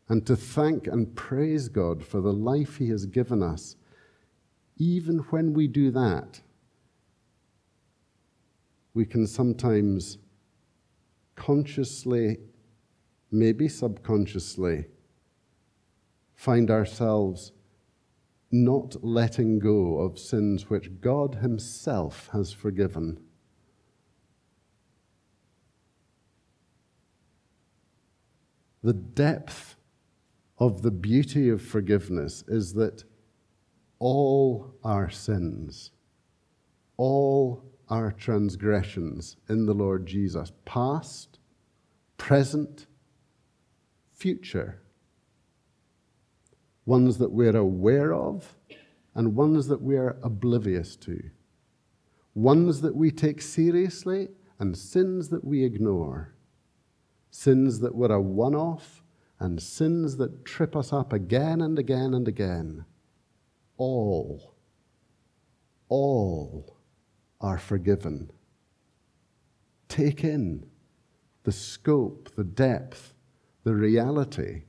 and 0.09 0.27
to 0.27 0.37
thank 0.37 0.87
and 0.87 1.15
praise 1.15 1.69
God 1.69 2.03
for 2.03 2.23
the 2.23 2.33
life 2.33 2.79
He 2.79 2.89
has 2.89 3.05
given 3.05 3.43
us 3.43 3.77
even 4.77 5.19
when 5.31 5.53
we 5.53 5.69
do 5.69 5.91
that, 5.91 6.41
we 8.93 9.05
can 9.05 9.27
sometimes 9.27 10.19
consciously, 11.35 12.39
maybe 13.31 13.69
subconsciously, 13.69 14.87
find 16.35 16.71
ourselves 16.71 17.53
not 18.51 19.03
letting 19.05 19.59
go 19.59 19.99
of 19.99 20.19
sins 20.19 20.71
which 20.71 21.01
God 21.01 21.37
Himself 21.37 22.29
has 22.33 22.53
forgiven. 22.53 23.19
The 28.83 28.93
depth 28.93 29.77
of 30.59 30.83
the 30.83 30.91
beauty 30.91 31.49
of 31.49 31.63
forgiveness 31.63 32.45
is 32.47 32.75
that 32.75 33.03
all 34.05 34.75
our 34.85 35.09
sins, 35.09 35.91
all 36.99 37.65
our 37.89 38.13
transgressions 38.13 39.39
in 39.49 39.65
the 39.65 39.73
Lord 39.73 40.05
Jesus, 40.05 40.53
past, 40.67 41.39
present, 42.19 42.87
future, 44.13 44.79
ones 46.85 47.17
that 47.17 47.31
we're 47.31 47.57
aware 47.57 48.13
of 48.13 48.59
and 49.15 49.35
ones 49.35 49.69
that 49.69 49.81
we're 49.81 50.19
oblivious 50.23 50.97
to, 50.97 51.31
ones 52.35 52.83
that 52.83 52.95
we 52.95 53.11
take 53.11 53.41
seriously 53.41 54.29
and 54.59 54.77
sins 54.77 55.31
that 55.31 55.45
we 55.45 55.65
ignore, 55.65 56.35
sins 57.31 57.81
that 57.81 57.95
were 57.95 58.13
a 58.13 58.21
one 58.21 58.55
off, 58.55 59.03
and 59.41 59.63
sins 59.63 60.19
that 60.19 60.45
trip 60.45 60.77
us 60.77 60.93
up 60.93 61.11
again 61.11 61.63
and 61.63 61.79
again 61.79 62.13
and 62.13 62.29
again, 62.29 62.85
all, 63.85 64.55
all 65.91 66.79
are 67.41 67.59
forgiven. 67.59 68.31
Take 69.89 70.25
in 70.25 70.65
the 71.43 71.53
scope, 71.53 72.35
the 72.35 72.45
depth, 72.45 73.13
the 73.63 73.75
reality 73.75 74.63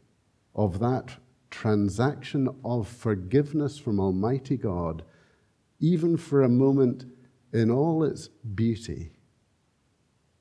of 0.53 0.79
that 0.79 1.15
transaction 1.49 2.49
of 2.65 2.89
forgiveness 2.89 3.77
from 3.77 4.01
Almighty 4.01 4.57
God, 4.57 5.03
even 5.79 6.17
for 6.17 6.43
a 6.43 6.49
moment 6.49 7.05
in 7.53 7.71
all 7.71 8.03
its 8.03 8.27
beauty. 8.27 9.13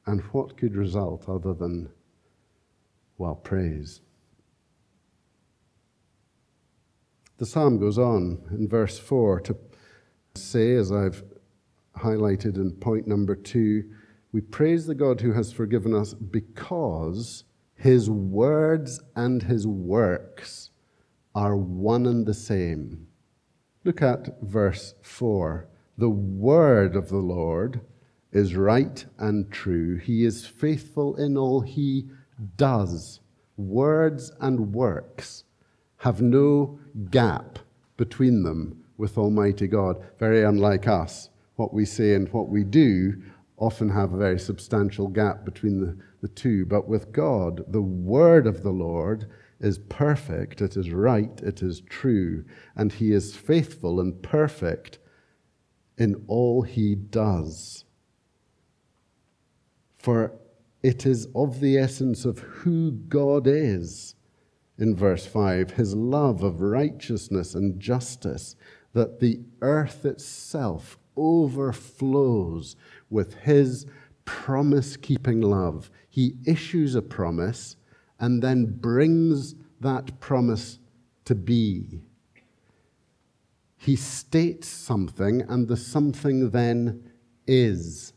And 0.07 0.21
what 0.33 0.57
could 0.57 0.75
result 0.75 1.29
other 1.29 1.55
than, 1.55 1.91
well, 3.19 3.37
praise? 3.37 4.01
The 7.45 7.51
psalm 7.51 7.79
goes 7.79 7.99
on 7.99 8.39
in 8.53 8.67
verse 8.67 8.99
4 8.99 9.39
to 9.41 9.57
say, 10.35 10.77
as 10.77 10.91
I've 10.91 11.23
highlighted 11.95 12.57
in 12.57 12.71
point 12.71 13.07
number 13.07 13.37
two, 13.37 13.85
we 14.33 14.41
praise 14.41 14.87
the 14.87 14.95
God 14.95 15.21
who 15.21 15.33
has 15.33 15.53
forgiven 15.53 15.95
us 15.95 16.15
because 16.15 17.45
his 17.75 18.09
words 18.09 18.99
and 19.15 19.43
his 19.43 19.67
works 19.67 20.71
are 21.35 21.55
one 21.55 22.07
and 22.07 22.25
the 22.25 22.33
same. 22.33 23.09
Look 23.85 24.01
at 24.01 24.41
verse 24.41 24.95
4. 25.03 25.69
The 25.99 26.09
word 26.09 26.97
of 26.97 27.11
the 27.11 27.19
Lord 27.19 27.83
is 28.33 28.57
right 28.57 29.05
and 29.19 29.53
true. 29.53 29.99
He 29.99 30.25
is 30.25 30.47
faithful 30.47 31.17
in 31.17 31.37
all 31.37 31.61
he 31.61 32.09
does. 32.57 33.21
Words 33.59 34.33
and 34.41 34.73
works 34.73 35.44
have 36.05 36.21
no 36.21 36.79
gap 37.11 37.59
between 37.97 38.43
them 38.43 38.85
with 38.99 39.17
Almighty 39.17 39.67
God, 39.67 39.97
very 40.19 40.45
unlike 40.45 40.87
us. 40.87 41.31
What 41.57 41.73
we 41.73 41.87
say 41.87 42.13
and 42.13 42.31
what 42.31 42.51
we 42.51 42.63
do 42.63 43.23
often 43.57 43.89
have 43.89 44.13
a 44.13 44.19
very 44.19 44.39
substantial 44.39 45.09
gap 45.09 45.47
between 45.47 45.81
the, 45.81 45.97
the 46.21 46.29
two. 46.29 46.67
But 46.67 46.87
with 46.87 47.11
God, 47.11 47.65
the 47.73 47.81
word 47.81 48.47
of 48.47 48.63
the 48.63 48.71
Lord 48.71 49.31
is 49.61 49.79
perfect, 49.79 50.61
it 50.61 50.77
is 50.77 50.91
right, 50.91 51.41
it 51.43 51.63
is 51.63 51.81
true, 51.89 52.45
and 52.77 52.93
he 52.93 53.13
is 53.13 53.35
faithful 53.35 53.99
and 53.99 54.23
perfect 54.23 54.99
in 55.97 56.23
all 56.27 56.61
he 56.61 56.95
does. 56.95 57.87
For 59.97 60.33
it 60.83 61.07
is 61.07 61.29
of 61.35 61.61
the 61.61 61.79
essence 61.79 62.27
of 62.27 62.41
who 62.41 62.91
God 62.91 63.47
is, 63.47 64.17
in 64.79 64.97
verse 64.97 65.27
5, 65.27 65.73
his 65.73 65.95
love 65.95 66.43
of 66.43 66.61
righteousness 66.61 67.55
and 67.55 67.79
justice, 67.79 68.57
that 68.93 69.21
the 69.21 69.41
earth 69.61 70.05
itself 70.05 70.99
overflows 71.17 72.77
with 73.11 73.35
his 73.35 73.87
promise 74.25 74.97
keeping 74.97 75.41
love. 75.41 75.91
He 76.09 76.35
issues 76.47 76.95
a 76.95 77.03
promise 77.03 77.77
and 78.19 78.43
then 78.43 78.79
brings 78.81 79.55
that 79.81 80.19
promise 80.21 80.79
to 81.27 81.35
be. 81.35 82.01
He 83.77 83.97
states 83.97 84.67
something, 84.67 85.43
and 85.43 85.69
the 85.69 85.77
something 85.77 86.51
then 86.51 87.11
is. 87.47 88.14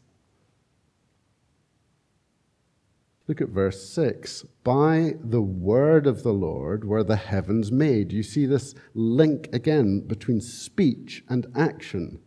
Look 3.27 3.41
at 3.41 3.49
verse 3.49 3.83
6. 3.89 4.45
By 4.63 5.15
the 5.21 5.41
word 5.41 6.07
of 6.07 6.23
the 6.23 6.33
Lord 6.33 6.85
were 6.85 7.03
the 7.03 7.17
heavens 7.17 7.71
made. 7.71 8.13
You 8.13 8.23
see 8.23 8.45
this 8.45 8.73
link 8.93 9.49
again 9.51 9.99
between 9.99 10.39
speech 10.39 11.25
and 11.27 11.45
action. 11.53 12.19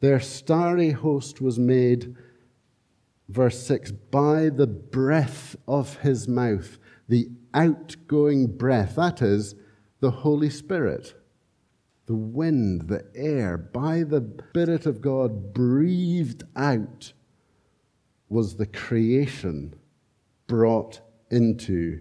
Their 0.00 0.18
starry 0.18 0.90
host 0.90 1.40
was 1.40 1.58
made, 1.58 2.16
verse 3.28 3.64
6, 3.64 3.92
by 3.92 4.48
the 4.48 4.66
breath 4.66 5.54
of 5.68 5.98
his 5.98 6.26
mouth, 6.26 6.78
the 7.08 7.28
outgoing 7.54 8.56
breath, 8.56 8.96
that 8.96 9.22
is, 9.22 9.54
the 10.00 10.10
Holy 10.10 10.50
Spirit. 10.50 11.14
The 12.06 12.14
wind, 12.14 12.88
the 12.88 13.04
air, 13.14 13.56
by 13.56 14.02
the 14.02 14.26
Spirit 14.50 14.86
of 14.86 15.00
God 15.00 15.52
breathed 15.52 16.42
out 16.56 17.12
was 18.28 18.56
the 18.56 18.66
creation 18.66 19.74
brought 20.46 21.00
into 21.30 22.00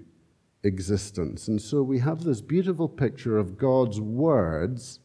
existence. 0.64 1.48
And 1.48 1.62
so 1.62 1.82
we 1.82 2.00
have 2.00 2.24
this 2.24 2.42
beautiful 2.42 2.90
picture 2.90 3.38
of 3.38 3.58
God's 3.58 4.00
words 4.00 5.00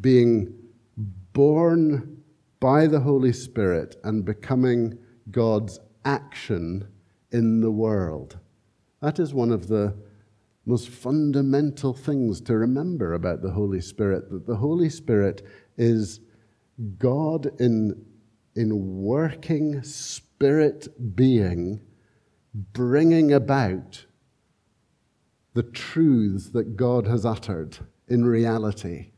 being 0.00 0.52
born 1.32 2.22
by 2.60 2.86
the 2.86 3.00
Holy 3.00 3.32
Spirit 3.32 3.96
and 4.04 4.24
becoming 4.24 4.98
God's 5.30 5.80
action 6.04 6.88
in 7.32 7.60
the 7.60 7.70
world. 7.70 8.38
That 9.00 9.18
is 9.18 9.34
one 9.34 9.50
of 9.50 9.68
the 9.68 9.94
most 10.66 10.88
fundamental 10.88 11.92
things 11.92 12.40
to 12.42 12.56
remember 12.56 13.14
about 13.14 13.42
the 13.42 13.50
Holy 13.50 13.80
Spirit 13.80 14.30
that 14.30 14.46
the 14.46 14.56
Holy 14.56 14.88
Spirit 14.88 15.46
is 15.76 16.20
God 16.98 17.50
in, 17.60 18.02
in 18.56 19.02
working 19.02 19.82
spirit 19.82 20.88
being, 21.14 21.80
bringing 22.54 23.32
about 23.32 24.06
the 25.54 25.62
truths 25.62 26.50
that 26.50 26.76
God 26.76 27.06
has 27.06 27.26
uttered 27.26 27.78
in 28.08 28.24
reality. 28.24 29.10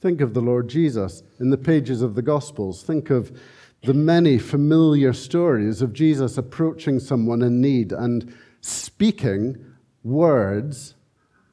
Think 0.00 0.20
of 0.20 0.34
the 0.34 0.40
Lord 0.40 0.68
Jesus 0.68 1.22
in 1.38 1.50
the 1.50 1.58
pages 1.58 2.00
of 2.00 2.14
the 2.14 2.22
Gospels. 2.22 2.82
Think 2.82 3.10
of 3.10 3.38
the 3.82 3.94
many 3.94 4.38
familiar 4.38 5.12
stories 5.12 5.82
of 5.82 5.92
Jesus 5.92 6.38
approaching 6.38 7.00
someone 7.00 7.42
in 7.42 7.60
need 7.60 7.92
and 7.92 8.34
speaking 8.60 9.64
words 10.02 10.94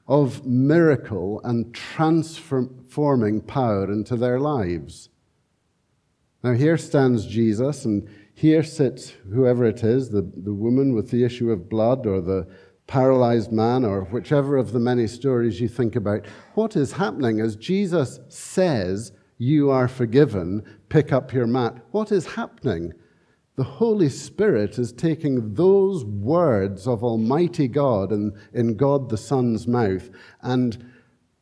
of 0.07 0.45
miracle 0.45 1.41
and 1.43 1.73
transforming 1.73 3.41
power 3.41 3.91
into 3.91 4.15
their 4.15 4.39
lives. 4.39 5.09
Now, 6.43 6.53
here 6.53 6.77
stands 6.77 7.25
Jesus, 7.25 7.83
and 7.83 8.07
here 8.37 8.61
sits 8.61 9.13
whoever 9.33 9.65
it 9.65 9.83
is 9.83 10.11
the, 10.11 10.21
the 10.21 10.53
woman 10.53 10.93
with 10.93 11.09
the 11.09 11.23
issue 11.23 11.49
of 11.49 11.67
blood, 11.67 12.05
or 12.05 12.21
the 12.21 12.47
paralyzed 12.85 13.51
man, 13.51 13.83
or 13.83 14.03
whichever 14.03 14.57
of 14.57 14.73
the 14.73 14.79
many 14.79 15.07
stories 15.07 15.59
you 15.59 15.67
think 15.67 15.95
about. 15.95 16.23
What 16.53 16.75
is 16.75 16.91
happening 16.91 17.39
as 17.39 17.55
Jesus 17.55 18.19
says, 18.29 19.11
You 19.39 19.71
are 19.71 19.87
forgiven, 19.87 20.63
pick 20.87 21.11
up 21.11 21.33
your 21.33 21.47
mat? 21.47 21.83
What 21.89 22.11
is 22.11 22.27
happening? 22.27 22.93
The 23.55 23.63
Holy 23.63 24.07
Spirit 24.07 24.77
is 24.77 24.93
taking 24.93 25.55
those 25.55 26.05
words 26.05 26.87
of 26.87 27.03
Almighty 27.03 27.67
God 27.67 28.11
and 28.11 28.37
in 28.53 28.77
God 28.77 29.09
the 29.09 29.17
Son's 29.17 29.65
mouth 29.65 30.11
and 30.43 30.91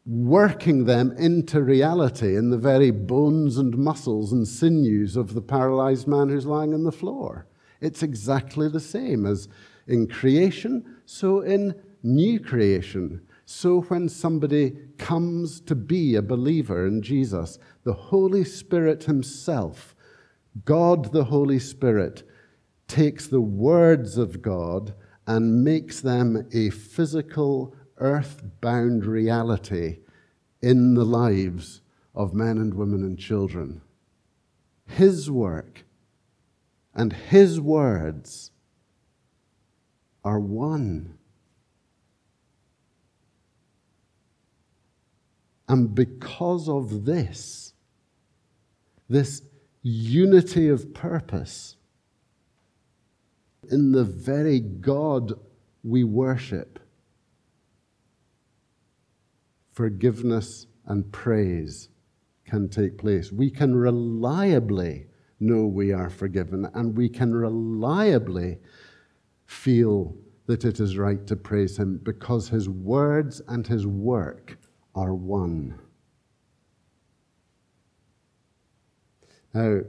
working 0.06 0.86
them 0.86 1.12
into 1.18 1.64
reality 1.64 2.38
in 2.38 2.52
the 2.52 2.58
very 2.58 2.92
bones 2.92 3.58
and 3.58 3.78
muscles 3.78 4.32
and 4.32 4.48
sinews 4.48 5.16
of 5.16 5.34
the 5.34 5.42
paralyzed 5.42 6.08
man 6.08 6.30
who's 6.30 6.46
lying 6.46 6.74
on 6.74 6.84
the 6.84 6.92
floor. 6.92 7.48
It's 7.82 8.04
exactly 8.04 8.70
the 8.70 8.80
same 8.80 9.26
as 9.26 9.48
in 9.88 10.08
creation, 10.08 10.98
so 11.06 11.42
in 11.42 11.76
new 12.04 12.40
creation. 12.40 13.22
So 13.46 13.82
when 13.82 14.10
somebody 14.10 14.76
comes 14.98 15.60
to 15.62 15.76
be 15.76 16.16
a 16.16 16.22
believer 16.22 16.88
in 16.88 17.02
Jesus, 17.02 17.60
the 17.84 17.94
Holy 17.94 18.44
Spirit 18.44 19.04
Himself, 19.04 19.96
God 20.66 21.12
the 21.12 21.26
Holy 21.26 21.60
Spirit, 21.60 22.24
takes 22.88 23.28
the 23.28 23.42
words 23.42 24.18
of 24.18 24.42
God 24.42 24.94
and 25.28 25.64
makes 25.64 26.02
them 26.02 26.48
a 26.54 26.70
physical, 26.70 27.75
earth-bound 27.98 29.06
reality 29.06 30.00
in 30.62 30.94
the 30.96 31.06
lives 31.06 31.82
of 32.14 32.34
men 32.34 32.58
and 32.58 32.74
women 32.74 33.04
and 33.04 33.18
children. 33.18 33.82
His 34.88 35.30
work 35.30 35.86
and 36.94 37.12
His 37.14 37.60
words 37.60 38.52
are 40.24 40.40
one. 40.40 41.18
And 45.68 45.94
because 45.96 46.70
of 46.70 47.06
this, 47.06 47.74
this 49.10 49.42
unity 49.82 50.68
of 50.68 50.94
purpose 50.94 51.76
in 53.70 53.92
the 53.92 54.04
very 54.04 54.60
God 54.60 55.34
we 55.84 56.04
worship, 56.04 56.80
forgiveness 59.76 60.68
and 60.86 61.12
praise 61.12 61.90
can 62.46 62.70
take 62.70 62.98
place. 62.98 63.32
We 63.32 63.52
can 63.52 63.76
reliably 63.76 65.08
know 65.40 65.66
we 65.68 65.92
are 65.92 66.10
forgiven, 66.10 66.68
and 66.74 66.96
we 66.96 67.10
can 67.10 67.34
reliably 67.36 68.58
feel 69.46 70.16
that 70.46 70.64
it 70.64 70.80
is 70.80 70.98
right 70.98 71.28
to 71.28 71.36
praise 71.36 71.78
Him 71.78 72.00
because 72.04 72.48
His 72.48 72.70
words 72.70 73.42
and 73.50 73.68
His 73.68 73.86
work 73.86 74.58
are 74.96 75.14
one. 75.14 75.78
Now, 79.54 79.82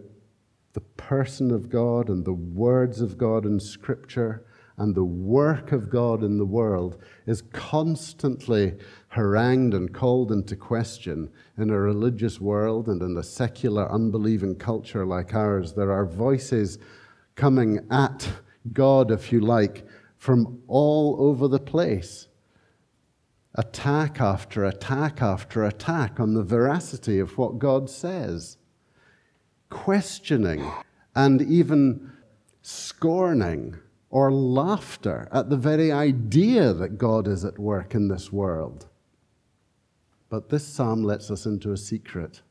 the 0.73 0.81
person 0.81 1.51
of 1.51 1.71
God 1.71 2.09
and 2.09 2.25
the 2.25 2.33
words 2.33 3.01
of 3.01 3.17
God 3.17 3.47
in 3.47 3.61
Scripture 3.61 4.47
and 4.79 4.95
the 4.95 5.05
work 5.05 5.73
of 5.73 5.89
God 5.91 6.23
in 6.23 6.39
the 6.39 6.45
world 6.45 6.99
is 7.27 7.43
constantly 7.53 8.75
harangued 9.17 9.73
and 9.73 9.95
called 9.95 10.31
into 10.31 10.55
question 10.55 11.31
in 11.57 11.71
a 11.71 11.81
religious 11.81 12.39
world 12.39 12.87
and 12.87 13.01
in 13.01 13.17
a 13.17 13.23
secular, 13.23 13.91
unbelieving 13.91 14.55
culture 14.55 15.07
like 15.07 15.35
ours. 15.35 15.73
There 15.73 15.91
are 15.91 16.05
voices 16.05 16.79
coming 17.35 17.87
at 17.91 18.29
God, 18.75 19.11
if 19.11 19.33
you 19.33 19.41
like, 19.41 19.87
from 20.19 20.63
all 20.69 21.17
over 21.19 21.49
the 21.49 21.59
place. 21.59 22.29
Attack 23.55 24.21
after 24.21 24.67
attack 24.67 25.23
after 25.23 25.65
attack 25.65 26.21
on 26.21 26.35
the 26.35 26.45
veracity 26.45 27.19
of 27.19 27.39
what 27.39 27.59
God 27.59 27.89
says, 27.89 28.59
questioning 29.71 30.71
and 31.15 31.41
even 31.41 32.13
scorning 32.61 33.77
or 34.11 34.31
laughter 34.31 35.27
at 35.33 35.49
the 35.49 35.57
very 35.57 35.91
idea 35.91 36.75
that 36.75 36.99
God 36.99 37.27
is 37.27 37.47
at 37.47 37.59
work 37.59 37.95
in 37.95 38.09
this 38.09 38.31
world. 38.31 38.87
But 40.29 40.49
this 40.49 40.67
psalm 40.67 41.05
lets 41.05 41.31
us 41.31 41.47
into 41.47 41.73
a 41.73 41.77
secret. 41.77 42.43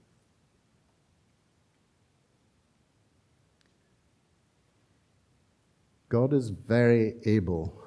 God 6.07 6.33
is 6.33 6.49
very 6.49 7.15
able 7.25 7.81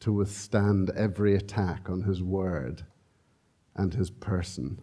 to 0.00 0.12
withstand 0.12 0.90
every 0.90 1.34
attack 1.34 1.88
on 1.88 2.02
his 2.02 2.22
word 2.22 2.84
and 3.74 3.94
his 3.94 4.10
person. 4.10 4.80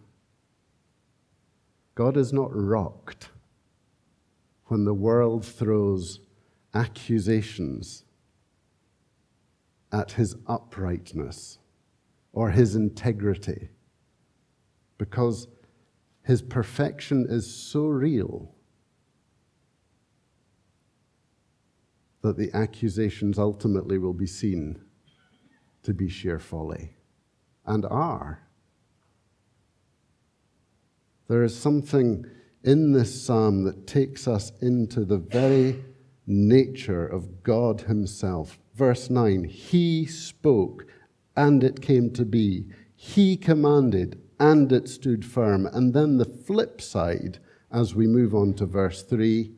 God 1.94 2.16
is 2.16 2.32
not 2.32 2.50
rocked 2.52 3.28
when 4.66 4.84
the 4.84 4.94
world 4.94 5.44
throws 5.44 6.20
accusations 6.74 8.04
at 9.92 10.12
his 10.12 10.34
uprightness 10.46 11.58
or 12.32 12.50
his 12.50 12.74
integrity 12.74 13.68
because 15.02 15.48
his 16.22 16.40
perfection 16.40 17.26
is 17.28 17.52
so 17.52 17.86
real 17.86 18.54
that 22.22 22.36
the 22.36 22.48
accusations 22.54 23.36
ultimately 23.36 23.98
will 23.98 24.12
be 24.12 24.28
seen 24.28 24.80
to 25.82 25.92
be 25.92 26.08
sheer 26.08 26.38
folly 26.38 26.92
and 27.66 27.84
are. 27.86 28.46
There 31.26 31.42
is 31.42 31.58
something 31.58 32.24
in 32.62 32.92
this 32.92 33.24
psalm 33.24 33.64
that 33.64 33.88
takes 33.88 34.28
us 34.28 34.52
into 34.60 35.04
the 35.04 35.18
very 35.18 35.82
nature 36.28 37.04
of 37.04 37.42
God 37.42 37.80
Himself. 37.80 38.60
Verse 38.76 39.10
9 39.10 39.42
He 39.42 40.06
spoke, 40.06 40.86
and 41.36 41.64
it 41.64 41.82
came 41.82 42.12
to 42.12 42.24
be. 42.24 42.66
He 42.94 43.36
commanded, 43.36 44.21
and 44.42 44.72
it 44.72 44.88
stood 44.88 45.24
firm. 45.24 45.66
And 45.66 45.94
then 45.94 46.18
the 46.18 46.24
flip 46.24 46.80
side, 46.80 47.38
as 47.70 47.94
we 47.94 48.08
move 48.08 48.34
on 48.34 48.54
to 48.54 48.66
verse 48.66 49.02
3 49.04 49.52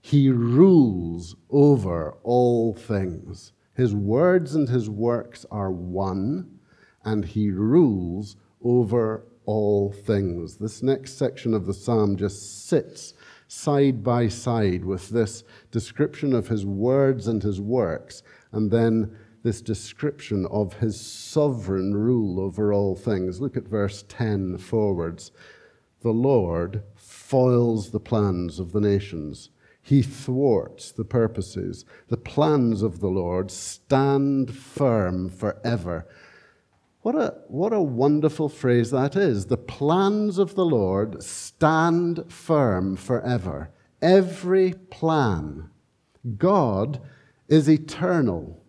He 0.00 0.30
rules 0.30 1.34
over 1.50 2.16
all 2.22 2.72
things. 2.72 3.52
His 3.74 3.96
words 3.96 4.54
and 4.54 4.68
His 4.68 4.88
works 4.88 5.44
are 5.50 5.72
one, 5.72 6.60
and 7.04 7.24
He 7.24 7.50
rules 7.50 8.36
over 8.62 9.24
all 9.44 9.90
things. 9.90 10.56
This 10.56 10.84
next 10.84 11.18
section 11.18 11.52
of 11.52 11.66
the 11.66 11.74
psalm 11.74 12.16
just 12.16 12.68
sits 12.68 13.14
side 13.48 14.04
by 14.04 14.28
side 14.28 14.84
with 14.84 15.08
this 15.08 15.42
description 15.72 16.32
of 16.34 16.48
his 16.48 16.66
words 16.66 17.26
and 17.26 17.42
his 17.42 17.60
works, 17.60 18.22
and 18.52 18.70
then 18.70 19.16
this 19.48 19.62
description 19.62 20.44
of 20.50 20.74
his 20.74 21.00
sovereign 21.00 21.96
rule 21.96 22.38
over 22.38 22.70
all 22.70 22.94
things. 22.94 23.40
Look 23.40 23.56
at 23.56 23.66
verse 23.66 24.04
10 24.06 24.58
forwards. 24.58 25.32
The 26.02 26.10
Lord 26.10 26.82
foils 26.94 27.90
the 27.90 27.98
plans 27.98 28.60
of 28.60 28.72
the 28.72 28.80
nations. 28.82 29.48
He 29.80 30.02
thwarts 30.02 30.92
the 30.92 31.06
purposes. 31.06 31.86
The 32.08 32.18
plans 32.18 32.82
of 32.82 33.00
the 33.00 33.08
Lord 33.08 33.50
stand 33.50 34.54
firm 34.54 35.30
forever. 35.30 36.06
What 37.00 37.14
a, 37.14 37.38
what 37.46 37.72
a 37.72 37.80
wonderful 37.80 38.50
phrase 38.50 38.90
that 38.90 39.16
is. 39.16 39.46
The 39.46 39.56
plans 39.56 40.36
of 40.36 40.56
the 40.56 40.66
Lord 40.66 41.22
stand 41.22 42.30
firm 42.30 42.96
forever. 42.96 43.70
Every 44.02 44.74
plan. 44.90 45.70
God 46.36 47.00
is 47.48 47.66
eternal. 47.66 48.62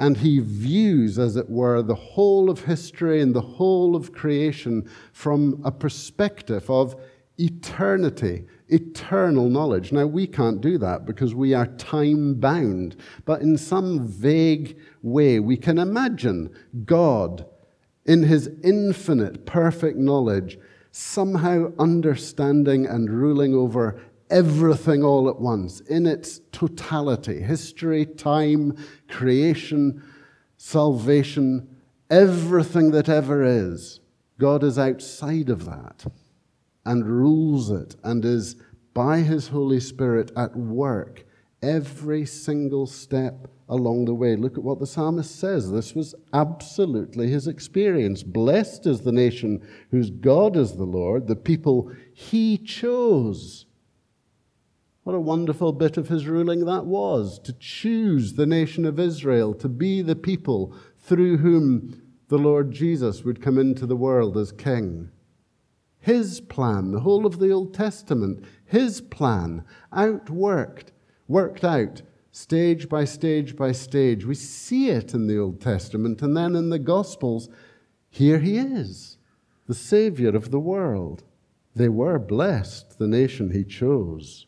And 0.00 0.16
he 0.16 0.38
views, 0.38 1.18
as 1.18 1.36
it 1.36 1.50
were, 1.50 1.82
the 1.82 1.94
whole 1.94 2.48
of 2.48 2.64
history 2.64 3.20
and 3.20 3.34
the 3.34 3.42
whole 3.42 3.94
of 3.94 4.12
creation 4.12 4.90
from 5.12 5.60
a 5.62 5.70
perspective 5.70 6.70
of 6.70 6.96
eternity, 7.38 8.46
eternal 8.68 9.50
knowledge. 9.50 9.92
Now, 9.92 10.06
we 10.06 10.26
can't 10.26 10.62
do 10.62 10.78
that 10.78 11.04
because 11.04 11.34
we 11.34 11.52
are 11.52 11.66
time 11.66 12.34
bound, 12.34 12.96
but 13.26 13.42
in 13.42 13.58
some 13.58 14.08
vague 14.08 14.78
way, 15.02 15.38
we 15.38 15.58
can 15.58 15.78
imagine 15.78 16.50
God 16.86 17.44
in 18.06 18.22
his 18.22 18.50
infinite, 18.64 19.44
perfect 19.44 19.98
knowledge, 19.98 20.58
somehow 20.92 21.72
understanding 21.78 22.86
and 22.86 23.10
ruling 23.10 23.54
over 23.54 24.00
everything 24.30 25.02
all 25.02 25.28
at 25.28 25.40
once 25.40 25.80
in 25.80 26.06
its 26.06 26.40
totality 26.52 27.40
history, 27.40 28.06
time, 28.06 28.76
creation, 29.08 30.02
salvation, 30.56 31.76
everything 32.10 32.90
that 32.92 33.08
ever 33.08 33.42
is. 33.44 34.00
God 34.38 34.64
is 34.64 34.78
outside 34.78 35.50
of 35.50 35.66
that 35.66 36.06
and 36.84 37.06
rules 37.06 37.70
it 37.70 37.96
and 38.02 38.24
is 38.24 38.56
by 38.94 39.18
his 39.18 39.48
Holy 39.48 39.80
Spirit 39.80 40.32
at 40.36 40.56
work 40.56 41.24
every 41.62 42.24
single 42.24 42.86
step 42.86 43.48
along 43.68 44.06
the 44.06 44.14
way. 44.14 44.34
Look 44.34 44.56
at 44.56 44.64
what 44.64 44.80
the 44.80 44.86
psalmist 44.86 45.38
says. 45.38 45.70
This 45.70 45.94
was 45.94 46.14
absolutely 46.32 47.28
his 47.28 47.46
experience. 47.46 48.22
Blessed 48.22 48.86
is 48.86 49.02
the 49.02 49.12
nation 49.12 49.66
whose 49.90 50.10
God 50.10 50.56
is 50.56 50.72
the 50.72 50.84
Lord, 50.84 51.26
the 51.26 51.36
people 51.36 51.92
he 52.12 52.58
chose. 52.58 53.66
What 55.02 55.16
a 55.16 55.20
wonderful 55.20 55.72
bit 55.72 55.96
of 55.96 56.08
his 56.08 56.26
ruling 56.26 56.66
that 56.66 56.84
was 56.84 57.38
to 57.40 57.54
choose 57.54 58.34
the 58.34 58.46
nation 58.46 58.84
of 58.84 59.00
Israel 59.00 59.54
to 59.54 59.68
be 59.68 60.02
the 60.02 60.16
people 60.16 60.74
through 60.98 61.38
whom 61.38 62.02
the 62.28 62.38
Lord 62.38 62.70
Jesus 62.70 63.24
would 63.24 63.40
come 63.40 63.58
into 63.58 63.86
the 63.86 63.96
world 63.96 64.36
as 64.36 64.52
king. 64.52 65.10
His 65.98 66.40
plan, 66.40 66.92
the 66.92 67.00
whole 67.00 67.24
of 67.24 67.38
the 67.38 67.50
Old 67.50 67.72
Testament, 67.72 68.44
his 68.64 69.00
plan, 69.00 69.64
outworked, 69.92 70.92
worked 71.28 71.64
out 71.64 72.02
stage 72.30 72.88
by 72.88 73.04
stage 73.04 73.56
by 73.56 73.72
stage. 73.72 74.24
We 74.24 74.34
see 74.34 74.90
it 74.90 75.14
in 75.14 75.26
the 75.26 75.38
Old 75.38 75.60
Testament, 75.60 76.22
and 76.22 76.36
then 76.36 76.54
in 76.54 76.70
the 76.70 76.78
Gospels, 76.78 77.48
here 78.08 78.38
he 78.38 78.58
is, 78.58 79.18
the 79.66 79.74
Savior 79.74 80.36
of 80.36 80.50
the 80.50 80.60
world. 80.60 81.24
They 81.74 81.88
were 81.88 82.18
blessed, 82.18 82.98
the 82.98 83.08
nation 83.08 83.50
he 83.50 83.64
chose. 83.64 84.46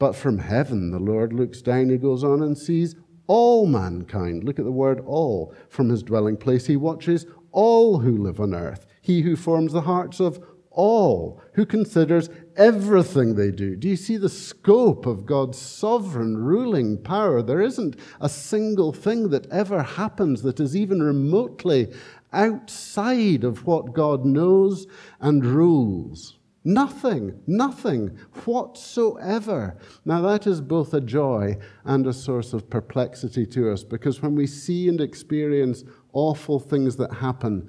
But 0.00 0.16
from 0.16 0.38
heaven, 0.38 0.90
the 0.90 0.98
Lord 0.98 1.34
looks 1.34 1.60
down, 1.60 1.90
he 1.90 1.98
goes 1.98 2.24
on 2.24 2.42
and 2.42 2.56
sees 2.56 2.96
all 3.26 3.66
mankind. 3.66 4.42
Look 4.42 4.58
at 4.58 4.64
the 4.64 4.72
word 4.72 5.00
all. 5.06 5.54
From 5.68 5.90
his 5.90 6.02
dwelling 6.02 6.38
place, 6.38 6.66
he 6.66 6.76
watches 6.76 7.26
all 7.52 7.98
who 7.98 8.16
live 8.16 8.40
on 8.40 8.54
earth. 8.54 8.86
He 9.02 9.20
who 9.20 9.36
forms 9.36 9.74
the 9.74 9.82
hearts 9.82 10.18
of 10.18 10.42
all, 10.70 11.42
who 11.52 11.66
considers 11.66 12.30
everything 12.56 13.34
they 13.34 13.50
do. 13.50 13.76
Do 13.76 13.88
you 13.88 13.96
see 13.96 14.16
the 14.16 14.30
scope 14.30 15.04
of 15.04 15.26
God's 15.26 15.58
sovereign 15.58 16.38
ruling 16.38 16.96
power? 16.96 17.42
There 17.42 17.60
isn't 17.60 17.96
a 18.22 18.28
single 18.30 18.92
thing 18.92 19.28
that 19.28 19.50
ever 19.50 19.82
happens 19.82 20.40
that 20.42 20.60
is 20.60 20.74
even 20.74 21.02
remotely 21.02 21.92
outside 22.32 23.44
of 23.44 23.66
what 23.66 23.92
God 23.92 24.24
knows 24.24 24.86
and 25.20 25.44
rules. 25.44 26.39
Nothing, 26.62 27.40
nothing 27.46 28.18
whatsoever. 28.44 29.78
Now, 30.04 30.20
that 30.20 30.46
is 30.46 30.60
both 30.60 30.92
a 30.92 31.00
joy 31.00 31.56
and 31.84 32.06
a 32.06 32.12
source 32.12 32.52
of 32.52 32.68
perplexity 32.68 33.46
to 33.46 33.72
us 33.72 33.82
because 33.82 34.20
when 34.20 34.34
we 34.34 34.46
see 34.46 34.88
and 34.88 35.00
experience 35.00 35.84
awful 36.12 36.60
things 36.60 36.96
that 36.96 37.14
happen, 37.14 37.68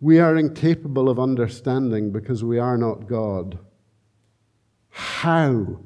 we 0.00 0.18
are 0.18 0.36
incapable 0.36 1.08
of 1.08 1.20
understanding 1.20 2.10
because 2.10 2.42
we 2.42 2.58
are 2.58 2.76
not 2.76 3.06
God. 3.06 3.58
how 4.94 5.80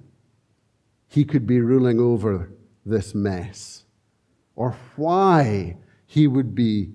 he 1.09 1.25
could 1.25 1.47
be 1.47 1.61
ruling 1.61 2.01
over 2.01 2.51
this 2.85 3.15
mess 3.15 3.85
or 4.57 4.77
why 4.97 5.77
he 6.07 6.27
would 6.27 6.55
be 6.55 6.91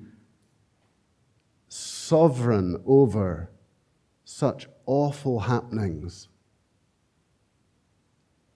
sovereign 1.69 2.81
over 2.85 3.49
such 4.31 4.67
awful 4.85 5.41
happenings. 5.41 6.29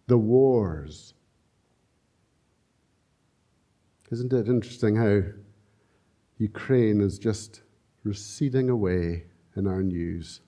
The 0.07 0.17
wars. 0.17 1.13
Isn't 4.11 4.31
it 4.31 4.47
interesting 4.47 4.95
how 4.95 5.21
Ukraine 6.38 7.01
is 7.01 7.19
just 7.19 7.61
receding 8.03 8.69
away 8.69 9.25
in 9.55 9.67
our 9.67 9.83
news? 9.83 10.41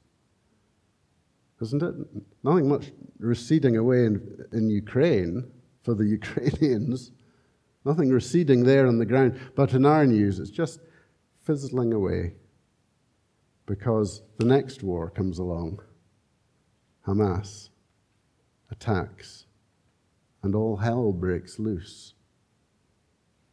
Isn't 1.61 1.83
it? 1.83 1.95
Nothing 2.43 2.69
much 2.69 2.91
receding 3.19 3.75
away 3.75 4.05
in, 4.05 4.45
in 4.53 4.69
Ukraine 4.69 5.43
for 5.83 5.93
the 5.93 6.05
Ukrainians. 6.19 7.11
Nothing 7.83 8.11
receding 8.11 8.63
there 8.63 8.87
on 8.87 8.97
the 8.97 9.05
ground. 9.05 9.39
But 9.55 9.73
in 9.73 9.85
our 9.85 10.05
news, 10.05 10.39
it's 10.39 10.51
just 10.51 10.79
fizzling 11.41 11.93
away 11.93 12.33
because 13.67 14.23
the 14.39 14.45
next 14.45 14.81
war 14.81 15.11
comes 15.11 15.37
along 15.37 15.79
Hamas 17.05 17.69
attacks, 18.71 19.45
and 20.43 20.55
all 20.55 20.77
hell 20.77 21.11
breaks 21.11 21.59
loose. 21.59 22.13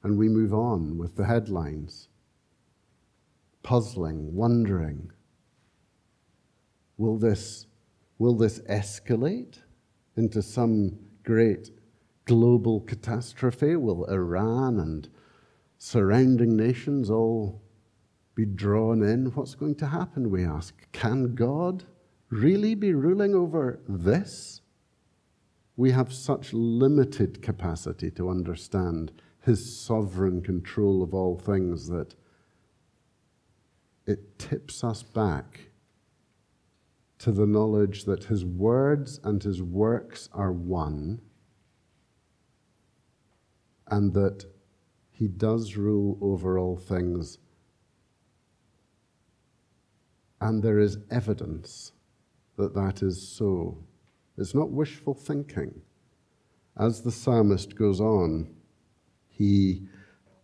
And 0.02 0.18
we 0.18 0.28
move 0.28 0.52
on 0.52 0.98
with 0.98 1.16
the 1.16 1.24
headlines, 1.24 2.08
puzzling, 3.62 4.34
wondering 4.34 5.10
will 6.96 7.18
this, 7.18 7.66
will 8.18 8.36
this 8.36 8.60
escalate 8.60 9.58
into 10.16 10.42
some 10.42 10.96
great 11.24 11.70
global 12.24 12.80
catastrophe? 12.80 13.76
Will 13.76 14.04
Iran 14.04 14.78
and 14.78 15.08
surrounding 15.78 16.56
nations 16.56 17.10
all 17.10 17.62
be 18.34 18.44
drawn 18.44 19.02
in? 19.02 19.26
What's 19.26 19.54
going 19.54 19.76
to 19.76 19.86
happen, 19.86 20.30
we 20.30 20.44
ask? 20.44 20.74
Can 20.92 21.34
God 21.34 21.84
really 22.30 22.74
be 22.74 22.92
ruling 22.94 23.34
over 23.34 23.80
this? 23.88 24.60
We 25.76 25.90
have 25.90 26.12
such 26.12 26.52
limited 26.52 27.42
capacity 27.42 28.10
to 28.12 28.28
understand 28.28 29.12
his 29.42 29.78
sovereign 29.78 30.40
control 30.40 31.02
of 31.02 31.14
all 31.14 31.36
things 31.36 31.88
that 31.88 32.14
it 34.06 34.38
tips 34.38 34.84
us 34.84 35.02
back 35.02 35.70
to 37.18 37.32
the 37.32 37.46
knowledge 37.46 38.04
that 38.04 38.24
his 38.24 38.44
words 38.44 39.20
and 39.24 39.42
his 39.42 39.62
works 39.62 40.28
are 40.32 40.52
one 40.52 41.20
and 43.88 44.12
that 44.14 44.44
he 45.10 45.28
does 45.28 45.76
rule 45.76 46.18
over 46.20 46.58
all 46.58 46.76
things. 46.76 47.38
And 50.40 50.62
there 50.62 50.78
is 50.78 50.98
evidence 51.10 51.92
that 52.56 52.74
that 52.74 53.02
is 53.02 53.26
so. 53.26 53.78
It's 54.36 54.54
not 54.54 54.70
wishful 54.70 55.14
thinking. 55.14 55.80
As 56.76 57.02
the 57.02 57.12
psalmist 57.12 57.76
goes 57.76 58.00
on, 58.00 58.48
he 59.28 59.86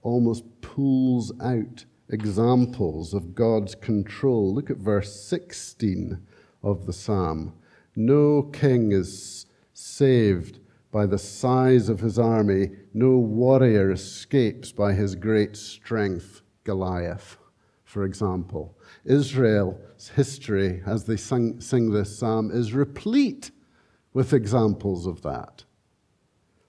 almost 0.02 0.44
pulls 0.60 1.32
out 1.40 1.84
examples 2.08 3.14
of 3.14 3.34
God's 3.34 3.74
control. 3.74 4.54
Look 4.54 4.70
at 4.70 4.76
verse 4.76 5.14
16 5.24 6.20
of 6.62 6.86
the 6.86 6.92
psalm. 6.92 7.54
No 7.96 8.42
king 8.42 8.92
is 8.92 9.46
saved 9.72 10.60
by 10.92 11.06
the 11.06 11.18
size 11.18 11.88
of 11.88 12.00
his 12.00 12.18
army, 12.18 12.70
no 12.92 13.16
warrior 13.16 13.92
escapes 13.92 14.72
by 14.72 14.92
his 14.92 15.14
great 15.14 15.56
strength, 15.56 16.42
Goliath, 16.64 17.36
for 17.90 18.04
example. 18.04 18.78
Israel's 19.04 20.08
history, 20.14 20.80
as 20.86 21.04
they 21.04 21.16
sing, 21.16 21.60
sing 21.60 21.90
this 21.90 22.16
psalm, 22.16 22.52
is 22.52 22.72
replete 22.72 23.50
with 24.12 24.32
examples 24.32 25.06
of 25.06 25.22
that. 25.22 25.64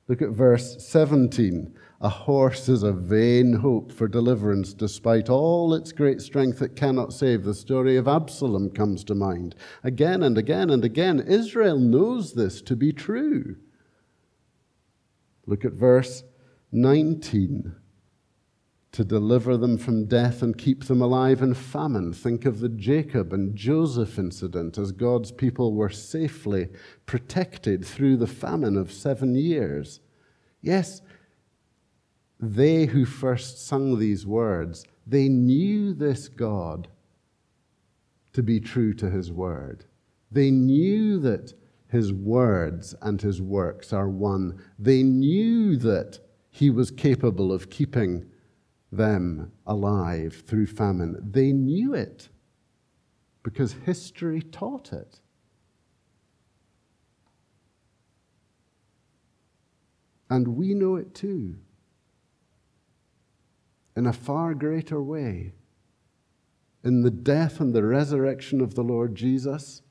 Look 0.07 0.23
at 0.23 0.31
verse 0.31 0.83
17. 0.83 1.75
A 2.01 2.09
horse 2.09 2.67
is 2.67 2.81
a 2.81 2.91
vain 2.91 3.53
hope 3.53 3.91
for 3.91 4.07
deliverance, 4.07 4.73
despite 4.73 5.29
all 5.29 5.75
its 5.75 5.91
great 5.91 6.21
strength, 6.21 6.59
it 6.63 6.75
cannot 6.75 7.13
save. 7.13 7.43
The 7.43 7.53
story 7.53 7.97
of 7.97 8.07
Absalom 8.07 8.71
comes 8.71 9.03
to 9.03 9.13
mind. 9.13 9.53
Again 9.83 10.23
and 10.23 10.39
again 10.39 10.71
and 10.71 10.83
again, 10.83 11.19
Israel 11.19 11.77
knows 11.77 12.33
this 12.33 12.63
to 12.63 12.75
be 12.75 12.91
true. 12.91 13.57
Look 15.45 15.65
at 15.65 15.73
verse 15.73 16.23
19. 16.71 17.75
To 18.93 19.05
deliver 19.05 19.55
them 19.55 19.77
from 19.77 20.05
death 20.05 20.41
and 20.41 20.57
keep 20.57 20.85
them 20.85 21.01
alive 21.01 21.41
in 21.41 21.53
famine. 21.53 22.11
Think 22.11 22.45
of 22.45 22.59
the 22.59 22.67
Jacob 22.67 23.31
and 23.31 23.55
Joseph 23.55 24.19
incident 24.19 24.77
as 24.77 24.91
God's 24.91 25.31
people 25.31 25.73
were 25.73 25.89
safely 25.89 26.67
protected 27.05 27.85
through 27.85 28.17
the 28.17 28.27
famine 28.27 28.75
of 28.75 28.91
seven 28.91 29.33
years. 29.33 30.01
Yes, 30.61 31.01
they 32.39 32.85
who 32.87 33.05
first 33.05 33.65
sung 33.65 33.97
these 33.97 34.25
words, 34.25 34.85
they 35.07 35.29
knew 35.29 35.93
this 35.93 36.27
God 36.27 36.89
to 38.33 38.43
be 38.43 38.59
true 38.59 38.93
to 38.95 39.09
his 39.09 39.31
word. 39.31 39.85
They 40.31 40.51
knew 40.51 41.19
that 41.19 41.53
his 41.87 42.11
words 42.11 42.95
and 43.01 43.21
his 43.21 43.41
works 43.41 43.93
are 43.93 44.09
one. 44.09 44.61
They 44.79 45.03
knew 45.03 45.75
that 45.77 46.19
he 46.49 46.69
was 46.69 46.91
capable 46.91 47.51
of 47.51 47.69
keeping 47.69 48.25
them 48.91 49.51
alive 49.65 50.43
through 50.45 50.67
famine. 50.67 51.17
They 51.23 51.51
knew 51.53 51.93
it 51.93 52.29
because 53.43 53.73
history 53.85 54.41
taught 54.41 54.91
it. 54.91 55.19
And 60.29 60.49
we 60.49 60.73
know 60.73 60.95
it 60.95 61.13
too, 61.13 61.57
in 63.97 64.07
a 64.07 64.13
far 64.13 64.53
greater 64.53 65.01
way. 65.01 65.53
In 66.83 67.01
the 67.01 67.11
death 67.11 67.59
and 67.59 67.73
the 67.73 67.83
resurrection 67.83 68.61
of 68.61 68.73
the 68.73 68.83
Lord 68.83 69.13
Jesus, 69.13 69.81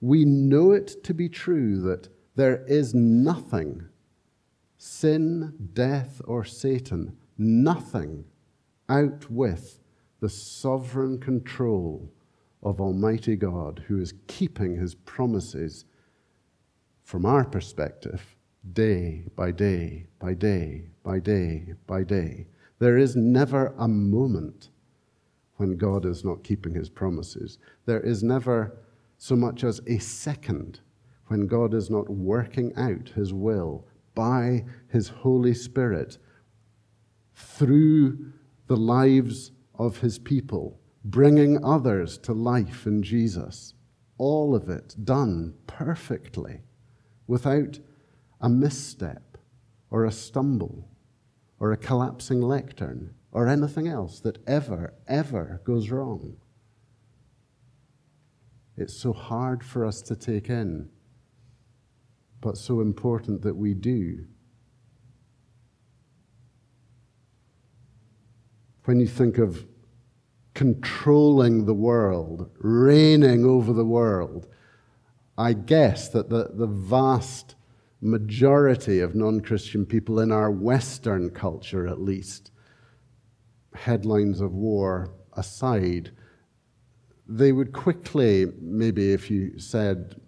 we 0.00 0.24
know 0.24 0.72
it 0.72 1.04
to 1.04 1.14
be 1.14 1.28
true 1.28 1.80
that 1.82 2.08
there 2.34 2.64
is 2.66 2.94
nothing, 2.94 3.88
sin, 4.78 5.52
death, 5.74 6.20
or 6.24 6.44
Satan, 6.44 7.16
nothing 7.42 8.24
out 8.88 9.30
with 9.30 9.78
the 10.20 10.28
sovereign 10.28 11.18
control 11.18 12.08
of 12.62 12.80
Almighty 12.80 13.36
God 13.36 13.82
who 13.88 14.00
is 14.00 14.14
keeping 14.28 14.76
his 14.76 14.94
promises 14.94 15.84
from 17.02 17.26
our 17.26 17.44
perspective 17.44 18.36
day 18.72 19.24
by 19.34 19.50
day 19.50 20.06
by 20.20 20.34
day 20.34 20.84
by 21.02 21.18
day 21.18 21.74
by 21.86 22.04
day. 22.04 22.46
There 22.78 22.96
is 22.96 23.16
never 23.16 23.74
a 23.78 23.88
moment 23.88 24.70
when 25.56 25.76
God 25.76 26.06
is 26.06 26.24
not 26.24 26.44
keeping 26.44 26.74
his 26.74 26.88
promises. 26.88 27.58
There 27.86 28.00
is 28.00 28.22
never 28.22 28.78
so 29.18 29.36
much 29.36 29.64
as 29.64 29.80
a 29.86 29.98
second 29.98 30.80
when 31.26 31.46
God 31.46 31.74
is 31.74 31.90
not 31.90 32.08
working 32.08 32.72
out 32.76 33.08
his 33.08 33.32
will 33.32 33.86
by 34.14 34.64
his 34.88 35.08
Holy 35.08 35.54
Spirit 35.54 36.18
through 37.34 38.32
the 38.66 38.76
lives 38.76 39.52
of 39.74 39.98
his 39.98 40.18
people, 40.18 40.78
bringing 41.04 41.62
others 41.64 42.18
to 42.18 42.32
life 42.32 42.86
in 42.86 43.02
Jesus. 43.02 43.74
All 44.18 44.54
of 44.54 44.68
it 44.68 44.94
done 45.04 45.54
perfectly 45.66 46.60
without 47.26 47.78
a 48.40 48.48
misstep 48.48 49.38
or 49.90 50.04
a 50.04 50.12
stumble 50.12 50.88
or 51.58 51.72
a 51.72 51.76
collapsing 51.76 52.40
lectern 52.40 53.14
or 53.30 53.48
anything 53.48 53.88
else 53.88 54.20
that 54.20 54.38
ever, 54.46 54.94
ever 55.08 55.60
goes 55.64 55.90
wrong. 55.90 56.36
It's 58.76 58.94
so 58.94 59.12
hard 59.12 59.64
for 59.64 59.84
us 59.84 60.02
to 60.02 60.16
take 60.16 60.48
in, 60.48 60.88
but 62.40 62.56
so 62.56 62.80
important 62.80 63.42
that 63.42 63.56
we 63.56 63.74
do. 63.74 64.26
When 68.84 68.98
you 68.98 69.06
think 69.06 69.38
of 69.38 69.64
controlling 70.54 71.66
the 71.66 71.74
world, 71.74 72.50
reigning 72.58 73.44
over 73.44 73.72
the 73.72 73.84
world, 73.84 74.48
I 75.38 75.52
guess 75.52 76.08
that 76.10 76.28
the, 76.28 76.50
the 76.52 76.66
vast 76.66 77.54
majority 78.00 79.00
of 79.00 79.14
non 79.14 79.40
Christian 79.40 79.86
people 79.86 80.20
in 80.20 80.32
our 80.32 80.50
Western 80.50 81.30
culture, 81.30 81.86
at 81.86 82.00
least, 82.00 82.50
headlines 83.74 84.40
of 84.40 84.52
war 84.52 85.14
aside, 85.34 86.10
they 87.26 87.52
would 87.52 87.72
quickly, 87.72 88.46
maybe 88.60 89.12
if 89.12 89.30
you 89.30 89.58
said, 89.58 90.20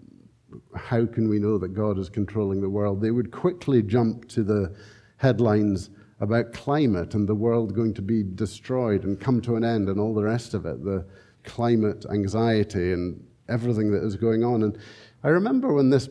how 0.74 1.04
can 1.04 1.28
we 1.28 1.38
know 1.38 1.58
that 1.58 1.74
God 1.74 1.98
is 1.98 2.08
controlling 2.08 2.60
the 2.60 2.70
world? 2.70 3.00
They 3.00 3.10
would 3.10 3.30
quickly 3.32 3.82
jump 3.82 4.28
to 4.28 4.44
the 4.44 4.74
headlines 5.16 5.90
about 6.20 6.52
climate 6.52 7.14
and 7.14 7.28
the 7.28 7.34
world 7.34 7.74
going 7.74 7.94
to 7.94 8.02
be 8.02 8.22
destroyed 8.22 9.04
and 9.04 9.20
come 9.20 9.40
to 9.42 9.56
an 9.56 9.64
end 9.64 9.88
and 9.88 9.98
all 9.98 10.14
the 10.14 10.22
rest 10.22 10.54
of 10.54 10.64
it, 10.66 10.84
the 10.84 11.04
climate 11.42 12.04
anxiety 12.10 12.92
and 12.92 13.22
everything 13.48 13.90
that 13.90 14.02
is 14.02 14.16
going 14.16 14.44
on. 14.44 14.62
And 14.62 14.78
I 15.22 15.28
remember 15.28 15.72
when 15.72 15.90
this 15.90 16.08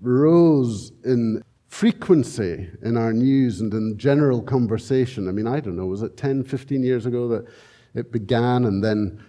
rose 0.00 0.92
in 1.04 1.42
frequency 1.68 2.68
in 2.82 2.96
our 2.96 3.12
news 3.12 3.60
and 3.60 3.72
in 3.74 3.98
general 3.98 4.42
conversation. 4.42 5.28
I 5.28 5.32
mean, 5.32 5.46
I 5.46 5.60
don't 5.60 5.76
know, 5.76 5.86
was 5.86 6.02
it 6.02 6.16
10, 6.16 6.44
15 6.44 6.82
years 6.82 7.06
ago 7.06 7.28
that 7.28 7.46
it 7.94 8.12
began 8.12 8.64
and 8.64 8.82
then 8.82 9.24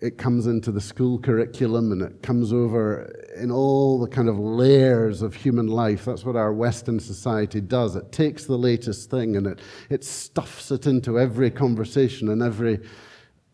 it 0.00 0.16
comes 0.16 0.46
into 0.46 0.72
the 0.72 0.80
school 0.80 1.18
curriculum 1.18 1.92
and 1.92 2.00
it 2.00 2.22
comes 2.22 2.52
over 2.52 3.14
in 3.36 3.50
all 3.50 4.00
the 4.00 4.08
kind 4.08 4.28
of 4.28 4.38
layers 4.38 5.20
of 5.20 5.34
human 5.34 5.66
life. 5.66 6.06
That's 6.06 6.24
what 6.24 6.36
our 6.36 6.54
Western 6.54 6.98
society 6.98 7.60
does. 7.60 7.96
It 7.96 8.10
takes 8.10 8.46
the 8.46 8.56
latest 8.56 9.10
thing 9.10 9.36
and 9.36 9.46
it, 9.46 9.60
it 9.90 10.02
stuffs 10.02 10.70
it 10.70 10.86
into 10.86 11.18
every 11.18 11.50
conversation 11.50 12.30
and 12.30 12.42
every 12.42 12.80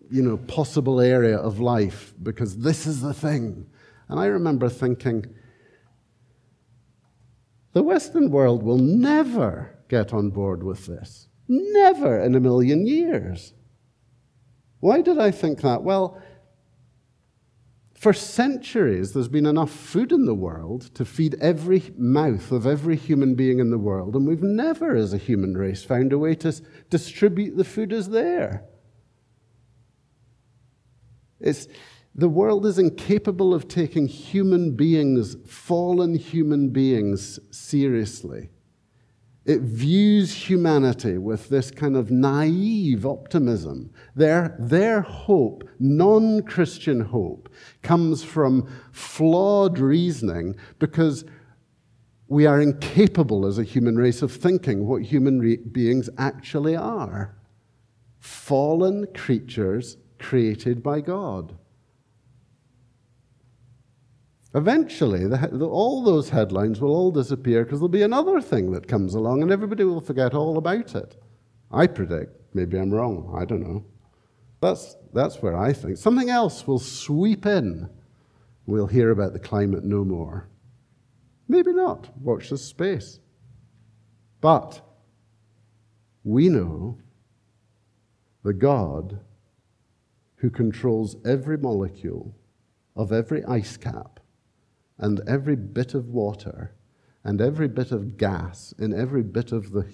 you 0.09 0.23
know, 0.23 0.37
possible 0.37 1.01
area 1.01 1.37
of 1.37 1.59
life 1.59 2.15
because 2.23 2.59
this 2.59 2.87
is 2.87 3.01
the 3.01 3.15
thing. 3.15 3.67
And 4.09 4.21
I 4.21 4.27
remember 4.27 4.69
thinking, 4.69 5.27
the 7.73 7.83
Western 7.83 8.31
world 8.31 8.63
will 8.63 8.79
never 8.79 9.77
get 9.89 10.13
on 10.13 10.31
board 10.31 10.63
with 10.63 10.87
this. 10.87 11.27
Never 11.49 12.21
in 12.21 12.37
a 12.37 12.41
million 12.41 12.87
years. 12.87 13.53
Why 14.79 15.01
did 15.01 15.19
I 15.19 15.33
think 15.33 15.63
that? 15.63 15.83
Well, 15.83 16.23
for 17.97 18.13
centuries, 18.13 19.13
there's 19.13 19.29
been 19.29 19.47
enough 19.47 19.71
food 19.71 20.13
in 20.13 20.27
the 20.27 20.35
world 20.35 20.95
to 20.95 21.05
feed 21.05 21.35
every 21.41 21.83
mouth 21.97 22.53
of 22.53 22.67
every 22.67 22.95
human 22.95 23.35
being 23.35 23.59
in 23.59 23.71
the 23.71 23.79
world, 23.79 24.15
and 24.15 24.29
we've 24.29 24.43
never, 24.43 24.95
as 24.95 25.15
a 25.15 25.19
human 25.19 25.57
race, 25.57 25.83
found 25.83 26.13
a 26.13 26.19
way 26.19 26.35
to 26.37 26.61
distribute 26.91 27.57
the 27.57 27.65
food 27.65 27.95
as 27.95 28.11
there. 28.11 28.65
It's, 31.41 31.69
the 32.15 32.29
world 32.29 32.67
is 32.67 32.79
incapable 32.79 33.55
of 33.55 33.67
taking 33.67 34.07
human 34.09 34.77
beings, 34.77 35.37
fallen 35.47 36.17
human 36.17 36.69
beings, 36.69 37.39
seriously. 37.51 38.51
It 39.47 39.61
views 39.61 40.35
humanity 40.35 41.19
with 41.19 41.49
this 41.49 41.71
kind 41.71 41.97
of 41.97 42.11
naive 42.11 43.07
optimism. 43.07 43.93
Their, 44.17 44.57
their 44.59 45.03
hope, 45.03 45.63
non 45.79 46.43
Christian 46.43 47.01
hope, 47.01 47.49
comes 47.83 48.25
from 48.25 48.69
flawed 48.91 49.79
reasoning 49.79 50.57
because 50.81 51.25
we 52.27 52.45
are 52.45 52.61
incapable 52.61 53.47
as 53.47 53.59
a 53.59 53.63
human 53.63 53.97
race 53.97 54.21
of 54.21 54.33
thinking 54.33 54.85
what 54.85 55.03
human 55.03 55.39
re- 55.39 55.57
beings 55.59 56.11
actually 56.19 56.75
are 56.75 57.37
fallen 58.19 59.07
creatures 59.15 59.97
created 60.19 60.83
by 60.83 61.01
God. 61.01 61.57
Eventually, 64.57 65.27
the, 65.27 65.51
the, 65.53 65.69
all 65.69 66.03
those 66.03 66.31
headlines 66.31 66.81
will 66.81 66.95
all 66.95 67.11
disappear 67.11 67.63
because 67.63 67.79
there'll 67.79 67.91
be 67.91 68.01
another 68.01 68.41
thing 68.41 68.73
that 68.73 68.89
comes 68.89 69.15
along 69.15 69.43
and 69.43 69.53
everybody 69.53 69.85
will 69.85 70.01
forget 70.01 70.33
all 70.33 70.57
about 70.57 70.95
it. 70.95 71.23
I 71.71 71.87
predict. 71.87 72.41
Maybe 72.55 72.79
I'm 72.79 72.91
wrong. 72.91 73.37
I 73.39 73.45
don't 73.45 73.61
know. 73.61 73.85
That's, 74.63 74.97
that's 75.13 75.43
where 75.43 75.55
I 75.55 75.75
think. 75.75 75.99
Something 75.99 76.31
else 76.31 76.67
will 76.67 76.79
sweep 76.79 77.45
in. 77.45 77.91
We'll 78.65 78.87
hear 78.87 79.11
about 79.11 79.35
the 79.35 79.39
climate 79.39 79.85
no 79.85 80.07
more. 80.07 80.49
Maybe 81.49 81.75
not. 81.75 82.09
Watch 82.19 82.49
this 82.49 82.65
space. 82.65 83.21
But 84.41 84.81
we 86.25 86.49
know 86.49 86.97
the 88.43 88.55
God 88.55 89.21
who 90.37 90.49
controls 90.49 91.17
every 91.27 91.59
molecule 91.59 92.35
of 92.97 93.13
every 93.13 93.45
ice 93.45 93.77
cap 93.77 94.21
and 94.99 95.21
every 95.27 95.57
bit 95.57 95.95
of 95.95 96.09
water 96.09 96.75
and 97.25 97.41
every 97.41 97.69
bit 97.69 97.91
of 97.91 98.17
gas 98.17 98.73
in 98.79 98.95
every 98.95 99.23
bit 99.23 99.53
of 99.53 99.73
the 99.73 99.93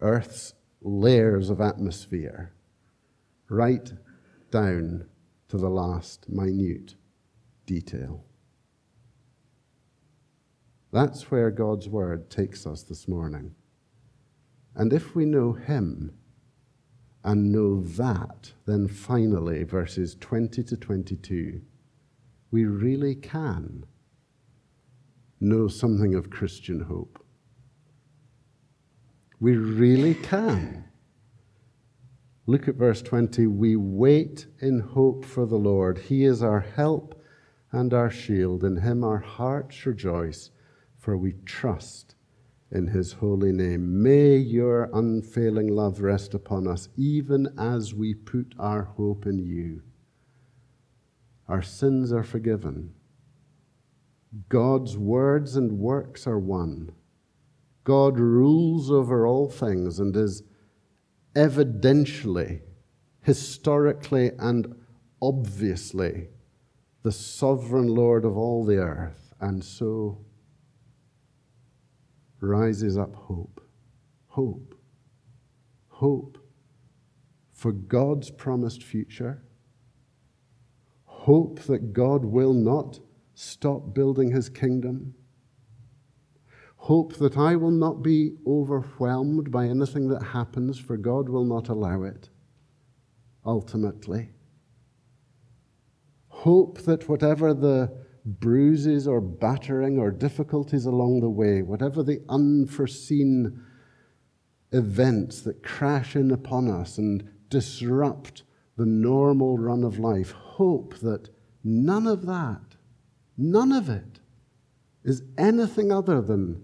Earth's 0.00 0.54
layers 0.82 1.50
of 1.50 1.60
atmosphere, 1.60 2.52
right 3.48 3.92
down 4.50 5.06
to 5.48 5.58
the 5.58 5.68
last 5.68 6.28
minute 6.28 6.94
detail. 7.66 8.24
That's 10.92 11.30
where 11.30 11.50
God's 11.50 11.88
Word 11.88 12.30
takes 12.30 12.66
us 12.66 12.82
this 12.82 13.06
morning. 13.06 13.54
And 14.74 14.92
if 14.92 15.14
we 15.14 15.24
know 15.24 15.52
Him 15.52 16.12
and 17.22 17.52
know 17.52 17.82
that, 17.82 18.52
then 18.66 18.88
finally, 18.88 19.62
verses 19.62 20.16
20 20.18 20.62
to 20.64 20.76
22, 20.76 21.60
we 22.50 22.64
really 22.64 23.14
can 23.14 23.84
know 25.40 25.68
something 25.68 26.14
of 26.14 26.30
Christian 26.30 26.80
hope. 26.80 27.24
We 29.40 29.56
really 29.56 30.14
can. 30.14 30.84
Look 32.46 32.68
at 32.68 32.74
verse 32.74 33.00
20. 33.00 33.46
We 33.46 33.76
wait 33.76 34.46
in 34.60 34.80
hope 34.80 35.24
for 35.24 35.46
the 35.46 35.56
Lord. 35.56 35.98
He 35.98 36.24
is 36.24 36.42
our 36.42 36.60
help 36.60 37.22
and 37.72 37.94
our 37.94 38.10
shield. 38.10 38.64
In 38.64 38.78
him 38.78 39.02
our 39.02 39.18
hearts 39.18 39.86
rejoice, 39.86 40.50
for 40.98 41.16
we 41.16 41.34
trust 41.46 42.14
in 42.70 42.88
his 42.88 43.14
holy 43.14 43.52
name. 43.52 44.02
May 44.02 44.36
your 44.36 44.90
unfailing 44.92 45.68
love 45.68 46.00
rest 46.00 46.34
upon 46.34 46.66
us, 46.66 46.88
even 46.96 47.48
as 47.58 47.94
we 47.94 48.14
put 48.14 48.54
our 48.58 48.82
hope 48.82 49.26
in 49.26 49.38
you. 49.38 49.82
Our 51.48 51.62
sins 51.62 52.12
are 52.12 52.22
forgiven 52.22 52.94
God's 54.48 54.96
words 54.96 55.56
and 55.56 55.78
works 55.78 56.26
are 56.26 56.38
one. 56.38 56.92
God 57.84 58.18
rules 58.18 58.90
over 58.90 59.26
all 59.26 59.50
things 59.50 59.98
and 59.98 60.14
is 60.14 60.42
evidentially, 61.34 62.60
historically, 63.22 64.30
and 64.38 64.74
obviously 65.20 66.28
the 67.02 67.12
sovereign 67.12 67.88
Lord 67.88 68.24
of 68.24 68.36
all 68.36 68.64
the 68.64 68.76
earth. 68.76 69.32
And 69.40 69.64
so 69.64 70.18
rises 72.40 72.96
up 72.96 73.14
hope. 73.14 73.60
Hope. 74.28 74.74
Hope 75.88 76.38
for 77.52 77.72
God's 77.72 78.30
promised 78.30 78.82
future. 78.82 79.42
Hope 81.04 81.60
that 81.60 81.92
God 81.92 82.24
will 82.24 82.54
not 82.54 83.00
stop 83.40 83.94
building 83.94 84.30
his 84.30 84.50
kingdom. 84.50 85.14
Hope 86.76 87.16
that 87.16 87.38
I 87.38 87.56
will 87.56 87.70
not 87.70 88.02
be 88.02 88.32
overwhelmed 88.46 89.50
by 89.50 89.66
anything 89.66 90.08
that 90.08 90.22
happens, 90.22 90.78
for 90.78 90.98
God 90.98 91.28
will 91.30 91.46
not 91.46 91.68
allow 91.70 92.02
it, 92.02 92.28
ultimately. 93.44 94.30
Hope 96.28 96.82
that 96.82 97.08
whatever 97.08 97.54
the 97.54 97.90
bruises 98.26 99.08
or 99.08 99.22
battering 99.22 99.98
or 99.98 100.10
difficulties 100.10 100.84
along 100.84 101.20
the 101.20 101.30
way, 101.30 101.62
whatever 101.62 102.02
the 102.02 102.22
unforeseen 102.28 103.62
events 104.72 105.40
that 105.42 105.62
crash 105.62 106.14
in 106.14 106.30
upon 106.30 106.68
us 106.68 106.98
and 106.98 107.26
disrupt 107.48 108.42
the 108.76 108.86
normal 108.86 109.56
run 109.56 109.82
of 109.82 109.98
life, 109.98 110.32
hope 110.32 110.98
that 110.98 111.30
none 111.64 112.06
of 112.06 112.26
that 112.26 112.69
None 113.42 113.72
of 113.72 113.88
it 113.88 114.20
is 115.02 115.22
anything 115.38 115.90
other 115.90 116.20
than 116.20 116.62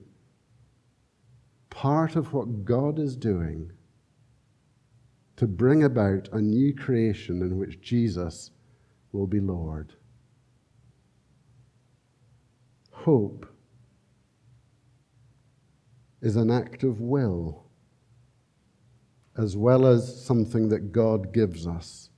part 1.70 2.16
of 2.16 2.34
what 2.34 2.66
God 2.66 2.98
is 2.98 3.16
doing 3.16 3.72
to 5.36 5.46
bring 5.46 5.82
about 5.82 6.28
a 6.32 6.40
new 6.42 6.74
creation 6.74 7.40
in 7.40 7.56
which 7.56 7.80
Jesus 7.80 8.50
will 9.10 9.26
be 9.26 9.40
Lord. 9.40 9.94
Hope 12.90 13.46
is 16.20 16.36
an 16.36 16.50
act 16.50 16.82
of 16.82 17.00
will 17.00 17.64
as 19.38 19.56
well 19.56 19.86
as 19.86 20.22
something 20.26 20.68
that 20.68 20.92
God 20.92 21.32
gives 21.32 21.66
us. 21.66 22.10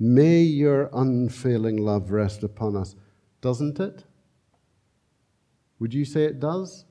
May 0.00 0.40
your 0.40 0.90
unfailing 0.92 1.76
love 1.76 2.10
rest 2.10 2.42
upon 2.42 2.74
us. 2.74 2.96
Doesn't 3.40 3.78
it? 3.78 4.04
Would 5.78 5.94
you 5.94 6.04
say 6.04 6.24
it 6.24 6.40
does? 6.40 6.86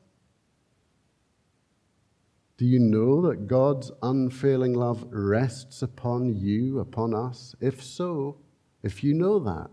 Do 2.57 2.66
you 2.66 2.80
know 2.80 3.22
that 3.22 3.47
God's 3.47 3.91
unfailing 4.03 4.74
love 4.74 5.07
rests 5.12 5.82
upon 5.82 6.36
you, 6.36 6.80
upon 6.80 7.14
us? 7.14 7.55
If 7.60 7.84
so, 7.84 8.38
if 8.84 9.03
you 9.03 9.14
know 9.14 9.39
that, 9.39 9.72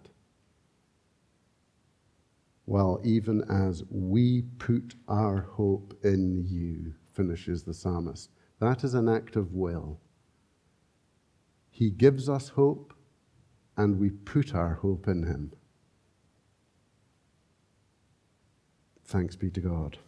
Well, 2.66 3.00
even 3.04 3.44
as 3.48 3.84
we 3.90 4.42
put 4.58 4.96
our 5.06 5.42
hope 5.42 5.96
in 6.02 6.44
you, 6.44 6.94
finishes 7.12 7.62
the 7.62 7.72
psalmist. 7.72 8.30
That 8.58 8.82
is 8.82 8.94
an 8.94 9.08
act 9.08 9.36
of 9.36 9.52
will. 9.54 10.00
He 11.70 11.90
gives 11.90 12.28
us 12.28 12.48
hope, 12.48 12.92
and 13.76 13.98
we 13.98 14.10
put 14.10 14.54
our 14.54 14.74
hope 14.74 15.08
in 15.08 15.24
him. 15.24 15.52
Thanks 19.04 19.36
be 19.36 19.50
to 19.50 19.60
God. 19.60 19.98